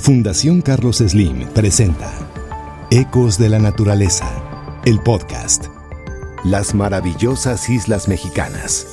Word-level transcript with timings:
Fundación 0.00 0.62
Carlos 0.62 0.98
Slim 0.98 1.48
presenta 1.48 2.14
Ecos 2.88 3.36
de 3.36 3.48
la 3.48 3.58
Naturaleza, 3.58 4.30
el 4.84 5.00
podcast. 5.00 5.66
Las 6.44 6.72
maravillosas 6.72 7.68
islas 7.68 8.06
mexicanas. 8.06 8.86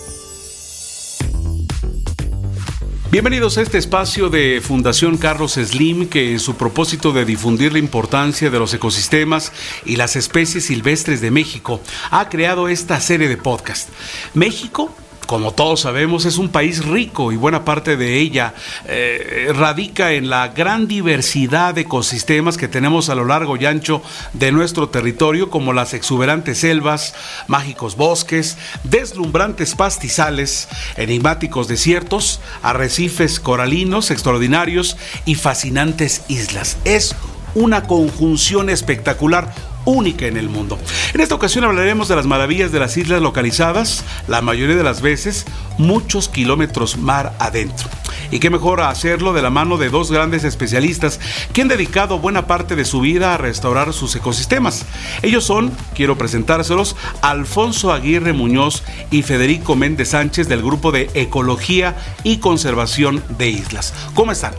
Bienvenidos 3.11 3.59
a 3.59 3.61
este 3.61 3.77
espacio 3.77 4.29
de 4.29 4.59
Fundación 4.61 5.17
Carlos 5.17 5.53
Slim 5.53 6.09
que 6.09 6.31
en 6.31 6.39
su 6.39 6.55
propósito 6.55 7.13
de 7.13 7.23
difundir 7.23 7.71
la 7.71 7.79
importancia 7.79 8.49
de 8.49 8.57
los 8.57 8.73
ecosistemas 8.73 9.53
y 9.85 9.97
las 9.97 10.15
especies 10.15 10.65
silvestres 10.65 11.21
de 11.21 11.29
México 11.29 11.81
ha 12.09 12.29
creado 12.29 12.67
esta 12.67 12.99
serie 12.99 13.29
de 13.29 13.37
podcast. 13.37 13.89
México 14.33 14.91
como 15.25 15.53
todos 15.53 15.81
sabemos, 15.81 16.25
es 16.25 16.37
un 16.37 16.49
país 16.49 16.85
rico 16.85 17.31
y 17.31 17.35
buena 17.35 17.65
parte 17.65 17.97
de 17.97 18.19
ella 18.19 18.53
eh, 18.87 19.51
radica 19.55 20.13
en 20.13 20.29
la 20.29 20.49
gran 20.49 20.87
diversidad 20.87 21.73
de 21.73 21.81
ecosistemas 21.81 22.57
que 22.57 22.67
tenemos 22.67 23.09
a 23.09 23.15
lo 23.15 23.25
largo 23.25 23.57
y 23.57 23.65
ancho 23.65 24.01
de 24.33 24.51
nuestro 24.51 24.89
territorio, 24.89 25.49
como 25.49 25.73
las 25.73 25.93
exuberantes 25.93 26.59
selvas, 26.59 27.15
mágicos 27.47 27.95
bosques, 27.95 28.57
deslumbrantes 28.83 29.75
pastizales, 29.75 30.67
enigmáticos 30.97 31.67
desiertos, 31.67 32.39
arrecifes 32.61 33.39
coralinos 33.39 34.11
extraordinarios 34.11 34.97
y 35.25 35.35
fascinantes 35.35 36.23
islas. 36.27 36.77
Es 36.85 37.15
una 37.55 37.83
conjunción 37.83 38.69
espectacular 38.69 39.53
única 39.85 40.27
en 40.27 40.37
el 40.37 40.49
mundo. 40.49 40.77
En 41.13 41.21
esta 41.21 41.35
ocasión 41.35 41.63
hablaremos 41.63 42.07
de 42.07 42.15
las 42.15 42.25
maravillas 42.25 42.71
de 42.71 42.79
las 42.79 42.97
islas 42.97 43.21
localizadas, 43.21 44.03
la 44.27 44.41
mayoría 44.41 44.75
de 44.75 44.83
las 44.83 45.01
veces 45.01 45.45
muchos 45.77 46.29
kilómetros 46.29 46.97
mar 46.97 47.33
adentro. 47.39 47.89
Y 48.31 48.39
qué 48.39 48.49
mejor 48.49 48.81
hacerlo 48.81 49.33
de 49.33 49.41
la 49.41 49.49
mano 49.49 49.77
de 49.77 49.89
dos 49.89 50.11
grandes 50.11 50.43
especialistas 50.43 51.19
que 51.53 51.61
han 51.61 51.67
dedicado 51.67 52.19
buena 52.19 52.47
parte 52.47 52.75
de 52.75 52.85
su 52.85 53.01
vida 53.01 53.33
a 53.33 53.37
restaurar 53.37 53.93
sus 53.93 54.15
ecosistemas. 54.15 54.85
Ellos 55.21 55.43
son, 55.43 55.71
quiero 55.93 56.17
presentárselos, 56.17 56.95
Alfonso 57.21 57.93
Aguirre 57.93 58.33
Muñoz 58.33 58.83
y 59.11 59.21
Federico 59.21 59.75
Méndez 59.75 60.09
Sánchez 60.09 60.47
del 60.47 60.61
grupo 60.61 60.91
de 60.91 61.09
Ecología 61.13 61.95
y 62.23 62.37
Conservación 62.37 63.23
de 63.37 63.49
Islas. 63.49 63.93
¿Cómo 64.13 64.31
están? 64.31 64.53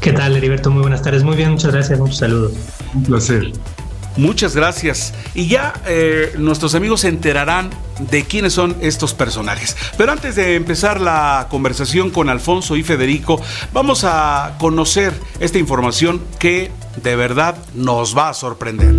¿Qué 0.00 0.12
tal, 0.12 0.36
Heriberto? 0.36 0.70
Muy 0.70 0.82
buenas 0.82 1.02
tardes. 1.02 1.24
Muy 1.24 1.36
bien, 1.36 1.50
muchas 1.50 1.72
gracias. 1.72 1.98
Un 1.98 2.12
saludo. 2.12 2.52
Un 2.94 3.02
placer. 3.04 3.52
Muchas 4.16 4.56
gracias. 4.56 5.12
Y 5.34 5.46
ya 5.46 5.74
eh, 5.86 6.34
nuestros 6.38 6.74
amigos 6.74 7.02
se 7.02 7.08
enterarán 7.08 7.70
de 8.10 8.24
quiénes 8.24 8.52
son 8.52 8.76
estos 8.80 9.14
personajes. 9.14 9.76
Pero 9.96 10.12
antes 10.12 10.36
de 10.36 10.54
empezar 10.54 11.00
la 11.00 11.48
conversación 11.50 12.10
con 12.10 12.28
Alfonso 12.28 12.76
y 12.76 12.82
Federico, 12.82 13.40
vamos 13.72 14.04
a 14.04 14.56
conocer 14.58 15.12
esta 15.40 15.58
información 15.58 16.20
que 16.38 16.70
de 17.02 17.16
verdad 17.16 17.56
nos 17.74 18.16
va 18.16 18.30
a 18.30 18.34
sorprender. 18.34 18.94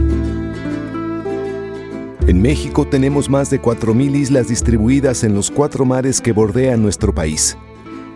En 2.28 2.42
México 2.42 2.86
tenemos 2.86 3.30
más 3.30 3.50
de 3.50 3.62
4.000 3.62 4.16
islas 4.16 4.50
distribuidas 4.50 5.24
en 5.24 5.34
los 5.34 5.50
cuatro 5.50 5.86
mares 5.86 6.20
que 6.20 6.34
bordean 6.34 6.82
nuestro 6.82 7.16
país. 7.16 7.58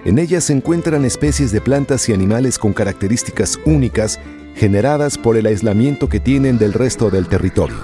En 0.04 0.20
ellas 0.20 0.46
se 0.46 0.54
encuentran 0.54 1.06
especies 1.06 1.52
de 1.52 1.62
plantas 1.62 2.10
y 2.10 2.14
animales 2.14 2.58
con 2.58 2.74
características 2.74 3.60
únicas 3.66 4.20
generadas 4.62 5.18
por 5.18 5.38
el 5.38 5.48
aislamiento 5.48 6.08
que 6.08 6.20
tienen 6.20 6.60
del 6.60 6.74
resto 6.74 7.10
del 7.10 7.28
territorio. 7.28 7.80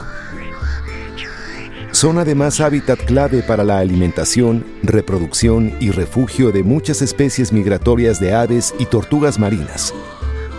Son 1.90 2.20
además 2.20 2.62
hábitat 2.62 3.00
clave 3.00 3.42
para 3.42 3.64
la 3.64 3.80
alimentación, 3.80 4.64
reproducción 4.84 5.74
y 5.80 5.90
refugio 5.90 6.52
de 6.52 6.62
muchas 6.62 7.02
especies 7.02 7.52
migratorias 7.52 8.20
de 8.20 8.36
aves 8.36 8.76
y 8.78 8.86
tortugas 8.86 9.40
marinas. 9.40 9.92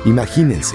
Imagínense, 0.07 0.75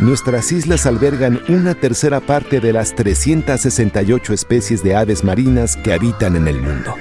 nuestras 0.00 0.52
islas 0.52 0.84
albergan 0.84 1.40
una 1.48 1.74
tercera 1.74 2.20
parte 2.20 2.60
de 2.60 2.74
las 2.74 2.94
368 2.94 4.34
especies 4.34 4.82
de 4.82 4.96
aves 4.96 5.24
marinas 5.24 5.76
que 5.76 5.94
habitan 5.94 6.36
en 6.36 6.46
el 6.46 6.60
mundo. 6.60 6.94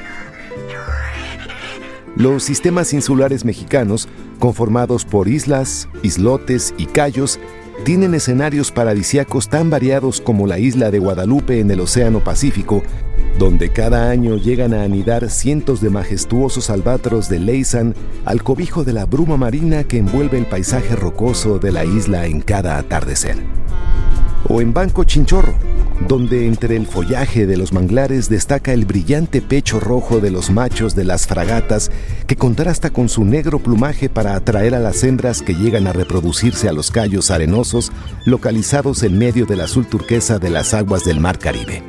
Los 2.15 2.43
sistemas 2.43 2.93
insulares 2.93 3.43
mexicanos, 3.43 4.07
conformados 4.39 5.03
por 5.03 5.27
islas, 5.27 5.89
islotes 6.01 6.73
y 6.77 6.85
cayos, 6.85 7.41
tienen 7.83 8.13
escenarios 8.13 8.71
paradisiacos 8.71 9.49
tan 9.49 9.69
variados 9.69 10.21
como 10.21 10.47
la 10.47 10.59
isla 10.59 10.91
de 10.91 10.99
Guadalupe 10.99 11.59
en 11.59 11.69
el 11.69 11.81
Océano 11.81 12.23
Pacífico, 12.23 12.83
donde 13.37 13.69
cada 13.69 14.09
año 14.09 14.37
llegan 14.37 14.73
a 14.73 14.83
anidar 14.83 15.29
cientos 15.29 15.81
de 15.81 15.89
majestuosos 15.89 16.69
albatros 16.69 17.27
de 17.29 17.39
Laysan 17.39 17.95
al 18.25 18.43
cobijo 18.43 18.83
de 18.83 18.93
la 18.93 19.05
bruma 19.05 19.37
marina 19.37 19.83
que 19.83 19.97
envuelve 19.97 20.37
el 20.37 20.45
paisaje 20.45 20.95
rocoso 20.95 21.59
de 21.59 21.71
la 21.71 21.83
isla 21.83 22.25
en 22.25 22.41
cada 22.41 22.77
atardecer. 22.77 23.37
O 24.47 24.61
en 24.61 24.73
Banco 24.73 25.03
Chinchorro, 25.03 25.55
donde 26.07 26.47
entre 26.47 26.75
el 26.75 26.87
follaje 26.87 27.45
de 27.45 27.57
los 27.57 27.73
manglares 27.73 28.29
destaca 28.29 28.73
el 28.73 28.85
brillante 28.85 29.41
pecho 29.41 29.79
rojo 29.79 30.19
de 30.19 30.31
los 30.31 30.49
machos 30.49 30.95
de 30.95 31.05
las 31.05 31.27
fragatas 31.27 31.91
que 32.27 32.35
contrasta 32.35 32.89
con 32.89 33.09
su 33.09 33.23
negro 33.25 33.59
plumaje 33.59 34.09
para 34.09 34.35
atraer 34.35 34.75
a 34.75 34.79
las 34.79 35.03
hembras 35.03 35.41
que 35.41 35.53
llegan 35.53 35.87
a 35.87 35.93
reproducirse 35.93 36.67
a 36.67 36.73
los 36.73 36.91
callos 36.91 37.31
arenosos 37.31 37.91
localizados 38.25 39.03
en 39.03 39.17
medio 39.17 39.45
del 39.45 39.61
azul 39.61 39.85
turquesa 39.87 40.39
de 40.39 40.49
las 40.49 40.73
aguas 40.73 41.03
del 41.03 41.19
Mar 41.19 41.39
Caribe, 41.39 41.83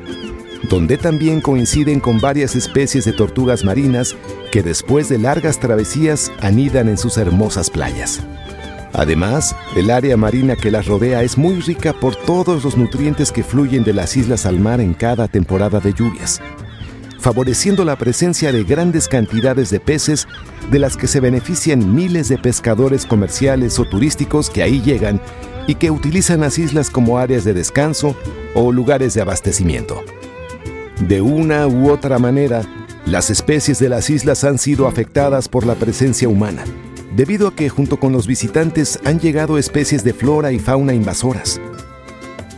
donde 0.69 0.97
también 0.97 1.41
coinciden 1.41 2.01
con 2.01 2.21
varias 2.21 2.55
especies 2.57 3.05
de 3.05 3.13
tortugas 3.13 3.65
marinas 3.65 4.17
que 4.53 4.63
después 4.63 5.09
de 5.09 5.19
largas 5.19 5.59
travesías 5.59 6.31
anidan 6.41 6.89
en 6.89 6.99
sus 6.99 7.17
hermosas 7.17 7.71
playas. 7.71 8.21
Además, 8.95 9.57
el 9.75 9.91
área 9.91 10.17
marina 10.17 10.55
que 10.55 10.71
las 10.71 10.87
rodea 10.87 11.25
es 11.25 11.37
muy 11.37 11.61
rica 11.61 11.93
por 11.93 12.15
todos 12.15 12.63
los 12.63 12.77
nutrientes 12.77 13.33
que 13.33 13.43
fluyen 13.43 13.83
de 13.83 13.93
las 13.93 14.17
islas 14.17 14.47
al 14.47 14.61
mar 14.61 14.81
en 14.81 14.95
cada 14.95 15.27
temporada 15.27 15.81
de 15.81 15.93
lluvias, 15.93 16.41
favoreciendo 17.19 17.85
la 17.85 17.97
presencia 17.97 18.53
de 18.53 18.63
grandes 18.63 19.09
cantidades 19.09 19.71
de 19.71 19.81
peces 19.81 20.29
de 20.71 20.79
las 20.79 20.97
que 20.97 21.09
se 21.09 21.19
benefician 21.19 21.93
miles 21.93 22.29
de 22.29 22.39
pescadores 22.39 23.05
comerciales 23.05 23.81
o 23.81 23.85
turísticos 23.85 24.49
que 24.49 24.63
ahí 24.63 24.81
llegan 24.81 25.21
y 25.67 25.75
que 25.75 25.91
utilizan 25.91 26.43
las 26.43 26.57
islas 26.61 26.89
como 26.89 27.19
áreas 27.19 27.43
de 27.43 27.53
descanso 27.53 28.15
o 28.55 28.71
lugares 28.71 29.13
de 29.15 29.23
abastecimiento. 29.23 30.05
De 31.01 31.21
una 31.21 31.67
u 31.67 31.91
otra 31.91 32.21
manera, 32.21 32.63
las 33.07 33.29
especies 33.29 33.81
de 33.81 33.89
las 33.89 34.09
islas 34.09 34.45
han 34.45 34.59
sido 34.59 34.87
afectadas 34.87 35.49
por 35.49 35.67
la 35.67 35.75
presencia 35.75 36.29
humana 36.29 36.63
debido 37.17 37.49
a 37.49 37.55
que 37.55 37.69
junto 37.69 37.99
con 37.99 38.13
los 38.13 38.27
visitantes 38.27 38.99
han 39.05 39.21
llegado 39.21 39.59
especies 39.59 40.05
de 40.05 40.13
flora 40.13 40.53
y 40.53 40.59
fauna 40.59 40.95
invasoras. 40.95 41.61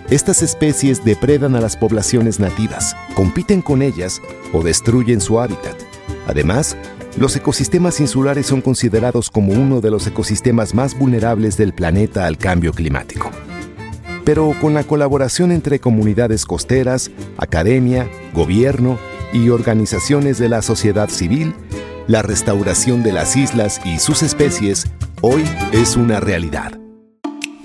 Estas 0.09 0.43
especies 0.43 1.05
depredan 1.05 1.56
a 1.56 1.61
las 1.61 1.77
poblaciones 1.77 2.39
nativas, 2.39 2.97
compiten 3.15 3.61
con 3.61 3.83
ellas 3.83 4.22
o 4.53 4.62
destruyen 4.62 5.21
su 5.21 5.41
hábitat. 5.41 5.75
Además, 6.28 6.77
los 7.19 7.34
ecosistemas 7.34 7.99
insulares 7.99 8.47
son 8.47 8.61
considerados 8.61 9.31
como 9.31 9.53
uno 9.53 9.81
de 9.81 9.91
los 9.91 10.06
ecosistemas 10.06 10.75
más 10.75 10.97
vulnerables 10.97 11.56
del 11.56 11.73
planeta 11.73 12.27
al 12.27 12.38
cambio 12.38 12.73
climático. 12.73 13.31
Pero 14.25 14.55
con 14.61 14.75
la 14.75 14.84
colaboración 14.84 15.50
entre 15.50 15.81
comunidades 15.81 16.44
costeras, 16.47 17.11
academia, 17.37 18.09
gobierno 18.33 18.99
y 19.33 19.49
organizaciones 19.49 20.38
de 20.38 20.49
la 20.49 20.62
sociedad 20.62 21.09
civil, 21.09 21.55
la 22.06 22.22
restauración 22.22 23.03
de 23.03 23.12
las 23.12 23.37
islas 23.37 23.81
y 23.84 23.99
sus 23.99 24.22
especies 24.22 24.87
hoy 25.22 25.44
es 25.72 25.97
una 25.97 26.21
realidad. 26.21 26.86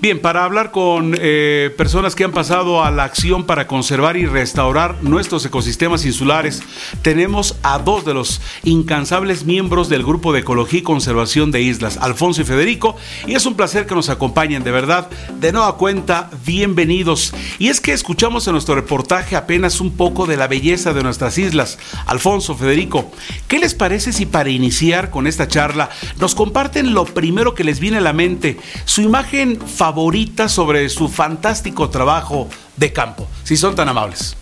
Bien, 0.02 0.18
para 0.18 0.44
hablar 0.44 0.72
con 0.72 1.14
eh, 1.16 1.72
personas 1.76 2.16
que 2.16 2.24
han 2.24 2.32
pasado 2.32 2.82
a 2.82 2.90
la 2.90 3.04
acción 3.04 3.44
para 3.44 3.68
conservar 3.68 4.16
y 4.16 4.26
restaurar 4.26 5.00
nuestros 5.04 5.46
ecosistemas 5.46 6.04
insulares, 6.04 6.60
tenemos 7.02 7.54
a 7.62 7.78
dos 7.78 8.04
de 8.04 8.12
los 8.12 8.40
incansables 8.64 9.44
miembros 9.44 9.88
del 9.88 10.02
Grupo 10.02 10.32
de 10.32 10.40
Ecología 10.40 10.80
y 10.80 10.82
Conservación 10.82 11.52
de 11.52 11.62
Islas, 11.62 11.98
Alfonso 11.98 12.42
y 12.42 12.44
Federico, 12.44 12.96
y 13.28 13.36
es 13.36 13.46
un 13.46 13.54
placer 13.54 13.86
que 13.86 13.94
nos 13.94 14.08
acompañen, 14.08 14.64
de 14.64 14.72
verdad, 14.72 15.08
de 15.38 15.52
nueva 15.52 15.76
cuenta, 15.76 16.30
bienvenidos. 16.44 17.32
Y 17.60 17.68
es 17.68 17.80
que 17.80 17.92
escuchamos 17.92 18.44
en 18.48 18.54
nuestro 18.54 18.74
reportaje 18.74 19.36
apenas 19.36 19.80
un 19.80 19.92
poco 19.92 20.26
de 20.26 20.36
la 20.36 20.48
belleza 20.48 20.92
de 20.92 21.04
nuestras 21.04 21.38
islas. 21.38 21.78
Alfonso, 22.06 22.56
Federico, 22.56 23.12
¿qué 23.46 23.60
les 23.60 23.76
parece 23.76 24.12
si 24.12 24.26
para 24.26 24.50
iniciar 24.50 25.10
con 25.10 25.28
esta 25.28 25.46
charla 25.46 25.90
nos 26.18 26.34
comparten 26.34 26.92
lo 26.92 27.04
primero 27.04 27.54
que 27.54 27.62
les 27.62 27.78
viene 27.78 27.98
a 27.98 28.00
la 28.00 28.12
mente, 28.12 28.58
su 28.84 29.00
imagen 29.00 29.60
favorita? 29.60 29.91
Favorita 29.92 30.48
sobre 30.48 30.88
su 30.88 31.06
fantástico 31.06 31.90
trabajo 31.90 32.48
de 32.78 32.94
campo, 32.94 33.28
si 33.44 33.58
son 33.58 33.74
tan 33.74 33.90
amables. 33.90 34.34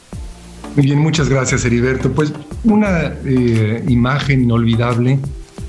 Muy 0.77 0.85
bien, 0.87 1.01
muchas 1.01 1.29
gracias 1.29 1.65
Heriberto. 1.65 2.13
Pues 2.13 2.33
una 2.63 3.15
eh, 3.25 3.85
imagen 3.89 4.45
inolvidable 4.45 5.19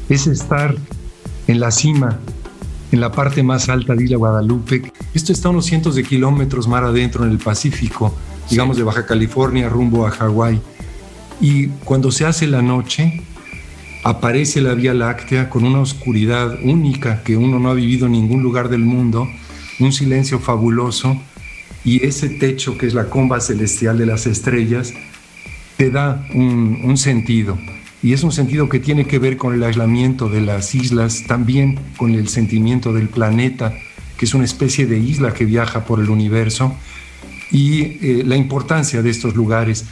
es 0.07 0.27
estar 0.27 0.75
en 1.47 1.59
la 1.59 1.71
cima, 1.71 2.19
en 2.91 3.01
la 3.01 3.11
parte 3.11 3.41
más 3.41 3.69
alta 3.69 3.95
de 3.95 4.03
Isla 4.03 4.17
Guadalupe. 4.17 4.83
Esto 5.15 5.33
está 5.33 5.47
a 5.47 5.51
unos 5.51 5.65
cientos 5.65 5.95
de 5.95 6.03
kilómetros 6.03 6.67
mar 6.67 6.83
adentro 6.83 7.25
en 7.25 7.31
el 7.31 7.39
Pacífico, 7.39 8.13
digamos 8.51 8.77
de 8.77 8.83
Baja 8.83 9.07
California 9.07 9.67
rumbo 9.67 10.05
a 10.05 10.11
Hawái. 10.11 10.61
Y 11.41 11.69
cuando 11.85 12.11
se 12.11 12.27
hace 12.27 12.45
la 12.45 12.61
noche, 12.61 13.23
aparece 14.03 14.61
la 14.61 14.75
Vía 14.75 14.93
Láctea 14.93 15.49
con 15.49 15.63
una 15.63 15.79
oscuridad 15.79 16.59
única 16.63 17.23
que 17.23 17.35
uno 17.35 17.57
no 17.57 17.71
ha 17.71 17.73
vivido 17.73 18.05
en 18.05 18.11
ningún 18.11 18.43
lugar 18.43 18.69
del 18.69 18.81
mundo 18.85 19.27
un 19.83 19.93
silencio 19.93 20.39
fabuloso 20.39 21.17
y 21.83 22.05
ese 22.05 22.29
techo 22.29 22.77
que 22.77 22.87
es 22.87 22.93
la 22.93 23.09
comba 23.09 23.39
celestial 23.39 23.97
de 23.97 24.05
las 24.05 24.27
estrellas 24.27 24.93
te 25.77 25.89
da 25.89 26.27
un, 26.33 26.95
sentido. 26.97 27.57
Y 28.03 28.13
es 28.13 28.23
un 28.23 28.31
sentido 28.31 28.69
que 28.69 28.79
tiene 28.79 29.05
que 29.05 29.17
ver 29.17 29.37
con 29.37 29.55
el 29.55 29.63
aislamiento 29.63 30.29
de 30.29 30.41
las 30.41 30.75
islas, 30.75 31.23
también 31.27 31.79
con 31.97 32.13
el 32.13 32.27
sentimiento 32.27 32.93
del 32.93 33.09
planeta, 33.09 33.73
que 34.17 34.25
es 34.25 34.33
una 34.35 34.45
especie 34.45 34.85
de 34.85 34.99
isla 34.99 35.33
que 35.33 35.45
viaja 35.45 35.85
por 35.85 35.99
el 35.99 36.09
universo, 36.11 36.75
y 37.51 37.81
eh, 37.81 38.23
la 38.25 38.35
importancia 38.35 39.01
de 39.01 39.09
estos 39.09 39.35
lugares. 39.35 39.85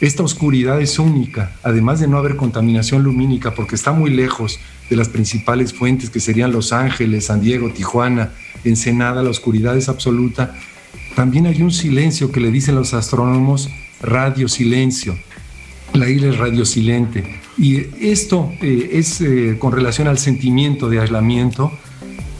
Esta 0.00 0.22
oscuridad 0.22 0.80
es 0.80 1.00
única, 1.00 1.56
además 1.64 1.98
de 1.98 2.06
no 2.06 2.18
haber 2.18 2.36
contaminación 2.36 3.02
lumínica, 3.02 3.54
porque 3.56 3.74
está 3.74 3.90
muy 3.90 4.10
lejos 4.10 4.60
de 4.88 4.94
las 4.94 5.08
principales 5.08 5.74
fuentes 5.74 6.08
que 6.08 6.20
serían 6.20 6.52
Los 6.52 6.72
Ángeles, 6.72 7.26
San 7.26 7.40
Diego, 7.40 7.72
Tijuana, 7.72 8.30
Ensenada, 8.62 9.24
la 9.24 9.30
oscuridad 9.30 9.76
es 9.76 9.88
absoluta. 9.88 10.54
También 11.16 11.46
hay 11.46 11.62
un 11.62 11.72
silencio 11.72 12.30
que 12.30 12.38
le 12.38 12.52
dicen 12.52 12.76
los 12.76 12.94
astrónomos 12.94 13.68
radio 14.00 14.46
silencio. 14.46 15.18
La 15.94 16.08
isla 16.08 16.28
es 16.28 16.38
radio 16.38 16.64
silente. 16.64 17.40
Y 17.56 17.86
esto 18.00 18.52
eh, 18.60 18.90
es 18.92 19.20
eh, 19.20 19.56
con 19.58 19.72
relación 19.72 20.06
al 20.06 20.18
sentimiento 20.18 20.88
de 20.88 21.00
aislamiento 21.00 21.72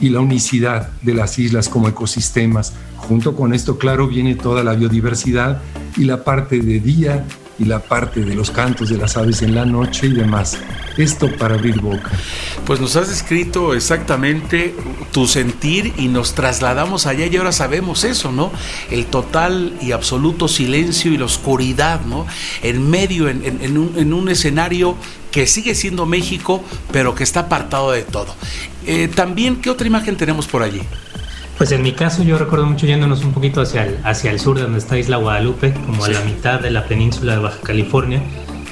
y 0.00 0.10
la 0.10 0.20
unicidad 0.20 0.90
de 1.02 1.14
las 1.14 1.40
islas 1.40 1.68
como 1.68 1.88
ecosistemas. 1.88 2.74
Junto 2.98 3.34
con 3.34 3.52
esto, 3.52 3.78
claro, 3.78 4.06
viene 4.06 4.36
toda 4.36 4.62
la 4.62 4.74
biodiversidad 4.74 5.60
y 5.96 6.04
la 6.04 6.22
parte 6.22 6.60
de 6.60 6.78
día 6.78 7.26
y 7.58 7.64
la 7.64 7.80
parte 7.80 8.20
de 8.20 8.34
los 8.34 8.50
cantos 8.50 8.88
de 8.88 8.96
las 8.96 9.16
aves 9.16 9.42
en 9.42 9.54
la 9.54 9.64
noche 9.64 10.06
y 10.06 10.12
demás. 10.12 10.58
Esto 10.96 11.30
para 11.36 11.54
abrir 11.54 11.80
boca. 11.80 12.10
Pues 12.64 12.80
nos 12.80 12.96
has 12.96 13.08
descrito 13.08 13.74
exactamente 13.74 14.74
tu 15.12 15.26
sentir 15.26 15.92
y 15.96 16.08
nos 16.08 16.34
trasladamos 16.34 17.06
allá 17.06 17.26
y 17.26 17.36
ahora 17.36 17.52
sabemos 17.52 18.04
eso, 18.04 18.32
¿no? 18.32 18.50
El 18.90 19.06
total 19.06 19.74
y 19.80 19.92
absoluto 19.92 20.48
silencio 20.48 21.12
y 21.12 21.18
la 21.18 21.24
oscuridad, 21.24 22.00
¿no? 22.02 22.26
En 22.62 22.88
medio, 22.90 23.28
en, 23.28 23.78
un, 23.78 23.92
en 23.96 24.12
un, 24.12 24.28
escenario 24.28 24.96
que 25.30 25.46
sigue 25.46 25.74
siendo 25.74 26.06
México, 26.06 26.62
pero 26.92 27.14
que 27.14 27.24
está 27.24 27.40
apartado 27.40 27.92
de 27.92 28.02
todo. 28.02 28.34
Eh, 28.86 29.08
también, 29.08 29.56
¿qué 29.56 29.70
otra 29.70 29.86
imagen 29.86 30.16
tenemos 30.16 30.46
por 30.46 30.62
allí? 30.62 30.82
Pues 31.58 31.72
en 31.72 31.82
mi 31.82 31.90
caso 31.90 32.22
yo 32.22 32.38
recuerdo 32.38 32.66
mucho 32.66 32.86
yéndonos 32.86 33.24
un 33.24 33.32
poquito 33.32 33.60
hacia 33.60 33.84
el, 33.84 33.98
hacia 34.04 34.30
el 34.30 34.38
sur, 34.38 34.56
de 34.56 34.62
donde 34.62 34.78
está 34.78 34.96
Isla 34.96 35.16
Guadalupe, 35.16 35.74
como 35.74 36.04
a 36.04 36.08
la 36.08 36.20
mitad 36.20 36.60
de 36.60 36.70
la 36.70 36.84
península 36.84 37.32
de 37.32 37.38
Baja 37.40 37.58
California. 37.64 38.22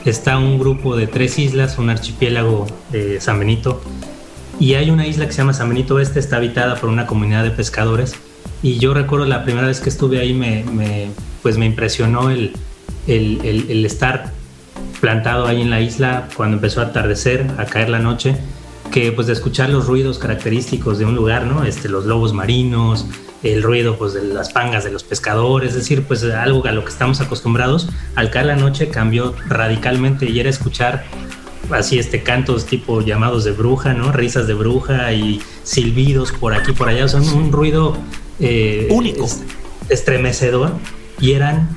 Está 0.04 0.38
un 0.38 0.56
grupo 0.56 0.94
de 0.94 1.08
tres 1.08 1.36
islas, 1.40 1.78
un 1.78 1.90
archipiélago 1.90 2.68
de 2.92 3.20
San 3.20 3.40
Benito, 3.40 3.82
y 4.60 4.74
hay 4.74 4.90
una 4.90 5.04
isla 5.04 5.26
que 5.26 5.32
se 5.32 5.38
llama 5.38 5.52
San 5.52 5.68
Benito 5.68 5.96
Oeste, 5.96 6.20
está 6.20 6.36
habitada 6.36 6.76
por 6.76 6.88
una 6.88 7.06
comunidad 7.06 7.42
de 7.42 7.50
pescadores. 7.50 8.14
Y 8.62 8.78
yo 8.78 8.94
recuerdo 8.94 9.26
la 9.26 9.42
primera 9.42 9.66
vez 9.66 9.80
que 9.80 9.88
estuve 9.88 10.20
ahí, 10.20 10.32
me, 10.32 10.62
me 10.62 11.08
pues 11.42 11.58
me 11.58 11.66
impresionó 11.66 12.30
el, 12.30 12.52
el, 13.08 13.40
el, 13.44 13.68
el 13.68 13.84
estar 13.84 14.30
plantado 15.00 15.46
ahí 15.46 15.60
en 15.60 15.70
la 15.70 15.80
isla 15.80 16.28
cuando 16.36 16.58
empezó 16.58 16.82
a 16.82 16.84
atardecer, 16.84 17.46
a 17.58 17.64
caer 17.64 17.90
la 17.90 17.98
noche 17.98 18.36
que 18.90 19.12
pues 19.12 19.26
de 19.26 19.32
escuchar 19.32 19.70
los 19.70 19.86
ruidos 19.86 20.18
característicos 20.18 20.98
de 20.98 21.04
un 21.04 21.14
lugar, 21.14 21.46
¿no? 21.46 21.64
Este, 21.64 21.88
los 21.88 22.06
lobos 22.06 22.32
marinos, 22.32 23.06
el 23.42 23.62
ruido 23.62 23.96
pues 23.96 24.14
de 24.14 24.22
las 24.24 24.50
pangas 24.50 24.84
de 24.84 24.90
los 24.90 25.04
pescadores, 25.04 25.70
es 25.70 25.76
decir, 25.76 26.02
pues 26.02 26.24
algo 26.24 26.64
a 26.66 26.72
lo 26.72 26.84
que 26.84 26.90
estamos 26.90 27.20
acostumbrados, 27.20 27.88
al 28.14 28.30
caer 28.30 28.46
la 28.46 28.56
noche 28.56 28.88
cambió 28.88 29.34
radicalmente 29.48 30.28
y 30.28 30.40
era 30.40 30.50
escuchar 30.50 31.04
así 31.70 31.98
este 31.98 32.22
cantos 32.22 32.66
tipo 32.66 33.00
llamados 33.00 33.44
de 33.44 33.52
bruja, 33.52 33.92
¿no? 33.92 34.12
Risas 34.12 34.46
de 34.46 34.54
bruja 34.54 35.12
y 35.12 35.40
silbidos 35.62 36.32
por 36.32 36.54
aquí 36.54 36.72
por 36.72 36.88
allá, 36.88 37.08
son 37.08 37.28
un 37.28 37.52
ruido 37.52 37.96
eh, 38.40 38.88
único, 38.90 39.26
estremecedor 39.88 40.72
y 41.20 41.32
eran 41.32 41.68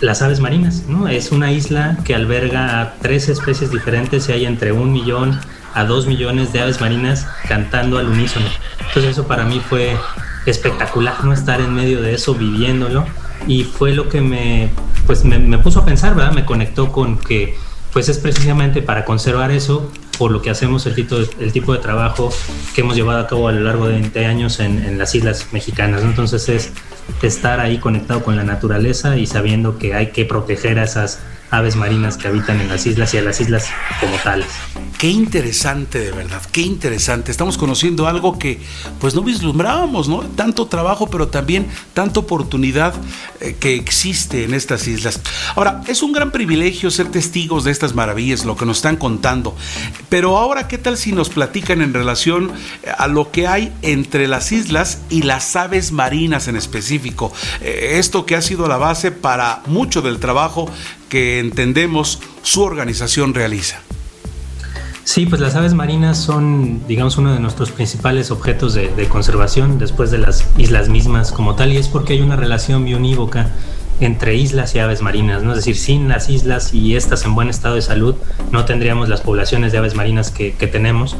las 0.00 0.22
aves 0.22 0.40
marinas, 0.40 0.84
¿no? 0.88 1.08
Es 1.08 1.32
una 1.32 1.52
isla 1.52 1.98
que 2.04 2.14
alberga 2.14 2.80
a 2.80 2.94
tres 3.00 3.28
especies 3.28 3.70
diferentes 3.70 4.28
y 4.28 4.32
hay 4.32 4.46
entre 4.46 4.72
un 4.72 4.92
millón 4.92 5.38
a 5.74 5.84
dos 5.84 6.06
millones 6.06 6.52
de 6.52 6.60
aves 6.60 6.80
marinas 6.80 7.26
cantando 7.48 7.98
al 7.98 8.08
unísono. 8.08 8.46
Entonces 8.88 9.12
eso 9.12 9.26
para 9.26 9.44
mí 9.44 9.60
fue 9.68 9.96
espectacular, 10.46 11.24
¿no? 11.24 11.32
Estar 11.32 11.60
en 11.60 11.74
medio 11.74 12.00
de 12.02 12.14
eso, 12.14 12.34
viviéndolo. 12.34 13.06
Y 13.46 13.64
fue 13.64 13.92
lo 13.94 14.08
que 14.08 14.20
me, 14.20 14.70
pues 15.06 15.24
me, 15.24 15.58
puso 15.58 15.80
a 15.80 15.84
pensar, 15.84 16.14
¿verdad? 16.14 16.32
Me 16.32 16.44
conectó 16.44 16.92
con 16.92 17.18
que 17.18 17.56
pues 17.92 18.08
es 18.08 18.18
precisamente 18.18 18.82
para 18.82 19.04
conservar 19.04 19.50
eso 19.50 19.90
por 20.16 20.30
lo 20.30 20.42
que 20.42 20.50
hacemos 20.50 20.86
el 20.86 20.94
tipo 20.94 21.16
de, 21.16 21.28
el 21.40 21.50
tipo 21.52 21.72
de 21.72 21.80
trabajo 21.80 22.32
que 22.74 22.82
hemos 22.82 22.94
llevado 22.94 23.18
a 23.18 23.26
cabo 23.26 23.48
a 23.48 23.52
lo 23.52 23.62
largo 23.62 23.86
de 23.88 23.94
20 23.94 24.26
años 24.26 24.60
en, 24.60 24.84
en 24.84 24.98
las 24.98 25.14
islas 25.14 25.48
mexicanas. 25.52 26.02
Entonces 26.02 26.48
es 26.48 26.72
estar 27.22 27.58
ahí 27.58 27.78
conectado 27.78 28.22
con 28.22 28.36
la 28.36 28.44
naturaleza 28.44 29.16
y 29.16 29.26
sabiendo 29.26 29.78
que 29.78 29.94
hay 29.94 30.08
que 30.08 30.24
proteger 30.24 30.78
a 30.78 30.84
esas 30.84 31.20
aves 31.50 31.76
marinas 31.76 32.16
que 32.16 32.28
habitan 32.28 32.60
en 32.60 32.68
las 32.68 32.86
islas 32.86 33.12
y 33.14 33.18
a 33.18 33.22
las 33.22 33.40
islas 33.40 33.68
como 34.00 34.16
tales. 34.18 34.48
Qué 34.98 35.08
interesante 35.08 35.98
de 35.98 36.12
verdad, 36.12 36.42
qué 36.52 36.60
interesante. 36.60 37.30
Estamos 37.30 37.56
conociendo 37.56 38.06
algo 38.06 38.38
que 38.38 38.60
pues 39.00 39.14
no 39.14 39.22
vislumbrábamos, 39.22 40.08
¿no? 40.08 40.20
Tanto 40.20 40.66
trabajo, 40.66 41.08
pero 41.08 41.28
también 41.28 41.66
tanta 41.94 42.20
oportunidad 42.20 42.94
eh, 43.40 43.56
que 43.58 43.74
existe 43.74 44.44
en 44.44 44.54
estas 44.54 44.86
islas. 44.86 45.20
Ahora, 45.56 45.82
es 45.86 46.02
un 46.02 46.12
gran 46.12 46.30
privilegio 46.30 46.90
ser 46.90 47.08
testigos 47.08 47.64
de 47.64 47.70
estas 47.70 47.94
maravillas, 47.94 48.44
lo 48.44 48.56
que 48.56 48.66
nos 48.66 48.78
están 48.78 48.96
contando. 48.96 49.56
Pero 50.08 50.36
ahora, 50.36 50.68
¿qué 50.68 50.78
tal 50.78 50.96
si 50.96 51.12
nos 51.12 51.30
platican 51.30 51.80
en 51.80 51.94
relación 51.94 52.52
eh, 52.82 52.90
a 52.96 53.08
lo 53.08 53.30
que 53.30 53.48
hay 53.48 53.72
entre 53.82 54.28
las 54.28 54.52
islas 54.52 54.98
y 55.08 55.22
las 55.22 55.56
aves 55.56 55.92
marinas 55.92 56.46
en 56.46 56.56
específico? 56.56 57.32
Eh, 57.60 57.92
esto 57.94 58.26
que 58.26 58.36
ha 58.36 58.42
sido 58.42 58.68
la 58.68 58.76
base 58.76 59.10
para 59.10 59.62
mucho 59.66 60.02
del 60.02 60.18
trabajo 60.18 60.70
que 61.10 61.40
entendemos 61.40 62.20
su 62.42 62.62
organización 62.62 63.34
realiza. 63.34 63.80
Sí, 65.04 65.26
pues 65.26 65.40
las 65.40 65.56
aves 65.56 65.74
marinas 65.74 66.18
son, 66.18 66.86
digamos, 66.86 67.18
uno 67.18 67.34
de 67.34 67.40
nuestros 67.40 67.72
principales 67.72 68.30
objetos 68.30 68.74
de, 68.74 69.08
conservación 69.08 69.78
después 69.78 70.12
de 70.12 70.18
las 70.18 70.46
islas 70.56 70.88
mismas 70.88 71.32
como 71.32 71.56
tal, 71.56 71.72
y 71.72 71.78
es 71.78 71.88
porque 71.88 72.12
hay 72.12 72.20
una 72.20 72.36
relación 72.36 72.84
bionívoca 72.84 73.50
entre 73.98 74.36
islas 74.36 74.74
y 74.74 74.78
aves 74.78 75.02
marinas, 75.02 75.42
¿no? 75.42 75.50
Es 75.50 75.56
decir, 75.56 75.76
sin 75.76 76.08
las 76.08 76.30
islas 76.30 76.72
y 76.72 76.94
estas 76.94 77.24
en 77.24 77.34
buen 77.34 77.48
estado 77.48 77.74
de 77.74 77.82
salud, 77.82 78.14
no 78.52 78.64
tendríamos 78.64 79.08
las 79.08 79.20
poblaciones 79.20 79.72
de 79.72 79.78
aves 79.78 79.94
marinas 79.94 80.30
que, 80.30 80.52
tenemos. 80.52 81.16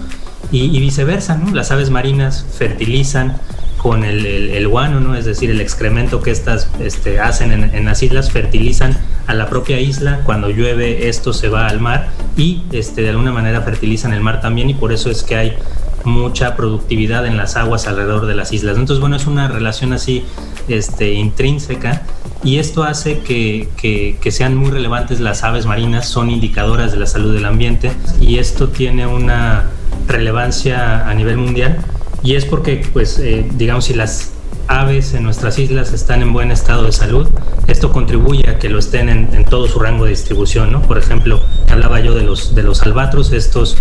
Y, 0.53 0.79
viceversa. 0.79 1.41
Las 1.53 1.73
aves 1.73 1.91
marinas 1.91 2.47
fertilizan, 2.57 3.41
con 3.77 4.05
el, 4.05 4.25
el, 4.27 4.69
guano, 4.69 5.01
¿no? 5.01 5.15
es 5.15 5.25
decir, 5.25 5.51
el 5.51 5.61
excremento 5.61 6.21
que 6.21 6.31
estas 6.31 6.69
este, 6.81 7.19
hacen 7.19 7.51
en, 7.75 7.85
las 7.87 8.03
islas, 8.03 8.31
fertilizan 8.31 8.97
a 9.31 9.35
la 9.35 9.49
propia 9.49 9.79
isla, 9.79 10.23
cuando 10.25 10.51
llueve 10.51 11.09
esto 11.09 11.33
se 11.33 11.49
va 11.49 11.69
al 11.69 11.79
mar 11.79 12.09
y 12.37 12.65
este, 12.73 13.03
de 13.03 13.11
alguna 13.11 13.31
manera 13.31 13.61
fertilizan 13.61 14.13
el 14.13 14.21
mar 14.21 14.41
también 14.41 14.69
y 14.69 14.75
por 14.75 14.93
eso 14.93 15.09
es 15.09 15.23
que 15.23 15.37
hay 15.37 15.57
mucha 16.03 16.57
productividad 16.57 17.25
en 17.27 17.37
las 17.37 17.55
aguas 17.55 17.87
alrededor 17.87 18.27
de 18.27 18.35
las 18.35 18.53
islas. 18.53 18.77
Entonces, 18.77 19.01
bueno, 19.01 19.15
es 19.15 19.29
una 19.29 19.47
relación 19.47 19.93
así 19.93 20.25
este, 20.67 21.13
intrínseca 21.13 22.03
y 22.43 22.59
esto 22.59 22.83
hace 22.83 23.21
que, 23.21 23.69
que, 23.77 24.33
sean 24.33 24.57
muy 24.57 24.71
relevantes 24.71 25.21
las 25.21 25.45
aves 25.45 25.65
marinas, 25.65 26.09
son 26.09 26.29
indicadoras 26.29 26.91
de 26.91 26.99
la 26.99 27.07
salud 27.07 27.33
del 27.33 27.45
ambiente 27.45 27.93
y 28.21 28.39
esto 28.39 28.71
tiene 28.71 29.07
una 29.07 29.71
relevancia 30.09 31.09
a 31.09 31.15
nivel 31.15 31.37
mundial 31.37 31.79
y 32.25 32.35
es 32.35 32.45
porque, 32.47 32.85
pues, 32.93 33.21
eh, 33.21 33.47
digamos, 33.55 33.85
si 33.85 33.95
las 33.95 34.33
aves 34.71 35.15
en 35.15 35.25
nuestras 35.25 35.59
islas 35.59 35.93
están 35.93 36.23
en 36.23 36.33
buen 36.33 36.53
estado 36.53 36.85
de 36.85 36.93
salud, 36.93 37.29
esto 37.67 37.91
contribuye 37.91 38.49
a 38.49 38.59
que 38.61 38.69
lo 38.69 38.79
estén 38.79 39.09
en, 39.09 39.45
todo 39.45 39.67
su 39.67 39.81
rango 39.81 40.05
de 40.05 40.11
distribución, 40.11 40.71
¿no? 40.71 40.81
Por 40.83 40.97
ejemplo, 40.97 41.41
hablaba 41.69 41.99
yo 41.99 42.15
de 42.15 42.23
los, 42.23 42.55
de 42.55 42.63
los 42.63 42.81
albatros, 42.83 43.33
estos 43.33 43.77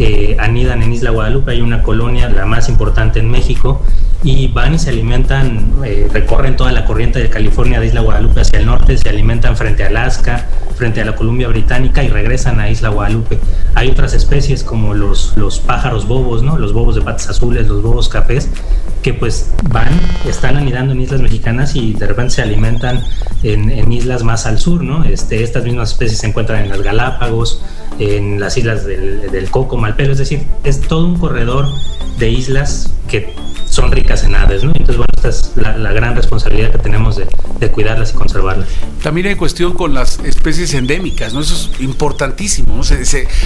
eh, 0.00 0.36
anidan 0.40 0.82
en 0.82 0.92
Isla 0.92 1.10
Guadalupe, 1.10 1.52
hay 1.52 1.60
una 1.60 1.84
colonia, 1.84 2.28
la 2.28 2.44
más 2.44 2.68
importante 2.68 3.20
en 3.20 3.30
México, 3.30 3.82
y 4.24 4.48
van 4.48 4.74
y 4.74 4.78
se 4.80 4.90
alimentan, 4.90 5.74
eh, 5.84 6.08
recorren 6.12 6.56
toda 6.56 6.72
la 6.72 6.86
corriente 6.86 7.20
de 7.20 7.28
California 7.30 7.78
de 7.78 7.86
Isla 7.86 8.00
Guadalupe 8.00 8.40
hacia 8.40 8.58
el 8.58 8.66
norte, 8.66 8.98
se 8.98 9.08
alimentan 9.08 9.56
frente 9.56 9.84
a 9.84 9.88
Alaska, 9.88 10.46
frente 10.76 11.00
a 11.00 11.04
la 11.04 11.14
Columbia 11.14 11.48
Británica 11.48 12.02
y 12.02 12.08
regresan 12.08 12.58
a 12.58 12.68
Isla 12.68 12.88
Guadalupe. 12.88 13.38
Hay 13.74 13.90
otras 13.90 14.12
especies 14.14 14.64
como 14.64 14.94
los, 14.94 15.36
los 15.36 15.60
pájaros 15.60 16.06
bobos, 16.06 16.42
¿no? 16.42 16.58
los 16.58 16.72
bobos 16.72 16.96
de 16.96 17.02
patas 17.02 17.28
azules, 17.28 17.68
los 17.68 17.82
bobos 17.82 18.08
cafés, 18.08 18.48
que 19.02 19.12
pues 19.12 19.52
van, 19.70 19.88
están 20.32 20.56
anidando 20.56 20.92
en 20.92 21.00
islas 21.00 21.20
mexicanas 21.20 21.76
y 21.76 21.92
de 21.92 22.06
repente 22.06 22.34
se 22.34 22.42
alimentan 22.42 23.00
en, 23.42 23.70
en 23.70 23.92
islas 23.92 24.22
más 24.22 24.46
al 24.46 24.58
sur. 24.58 24.82
¿no? 24.82 25.04
Este, 25.04 25.42
estas 25.42 25.64
mismas 25.64 25.92
especies 25.92 26.18
se 26.18 26.26
encuentran 26.26 26.62
en 26.62 26.68
las 26.68 26.82
Galápagos, 26.82 27.62
en 27.98 28.40
las 28.40 28.56
islas 28.56 28.84
del, 28.84 29.30
del 29.30 29.50
Coco, 29.50 29.76
Malpelo, 29.76 30.12
es 30.12 30.18
decir, 30.18 30.46
es 30.64 30.80
todo 30.80 31.06
un 31.06 31.18
corredor 31.18 31.68
de 32.18 32.30
islas 32.30 32.90
que 33.12 33.28
son 33.68 33.92
ricas 33.92 34.24
en 34.24 34.34
aves, 34.34 34.64
¿no? 34.64 34.70
Entonces, 34.70 34.96
bueno, 34.96 35.10
esta 35.14 35.28
es 35.28 35.52
la, 35.56 35.92
gran 35.92 36.16
responsabilidad 36.16 36.72
que 36.72 36.78
tenemos 36.78 37.16
de, 37.16 37.26
cuidarlas 37.70 38.12
y 38.12 38.14
conservarlas. 38.14 38.68
También 39.02 39.26
hay 39.26 39.34
cuestión 39.34 39.74
con 39.74 39.92
las 39.92 40.18
especies 40.20 40.72
endémicas, 40.72 41.34
¿no? 41.34 41.40
Eso 41.40 41.54
es 41.54 41.80
importantísimo, 41.80 42.74
¿no? 42.74 42.82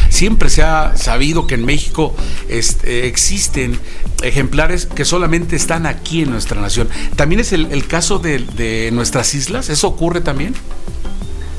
siempre 0.08 0.50
se 0.50 0.62
ha 0.62 0.96
sabido 0.96 1.46
que 1.46 1.54
en 1.56 1.64
México 1.64 2.14
este, 2.48 3.06
existen 3.08 3.78
ejemplares 4.22 4.86
que 4.86 5.04
solamente 5.04 5.56
están 5.56 5.84
aquí 5.86 6.22
en 6.22 6.30
nuestra 6.30 6.60
nación. 6.60 6.88
¿También 7.16 7.40
es 7.40 7.52
el, 7.52 7.86
caso 7.88 8.18
de, 8.18 8.38
de 8.38 8.90
nuestras 8.92 9.34
islas? 9.34 9.68
¿Eso 9.68 9.88
ocurre 9.88 10.20
también? 10.20 10.54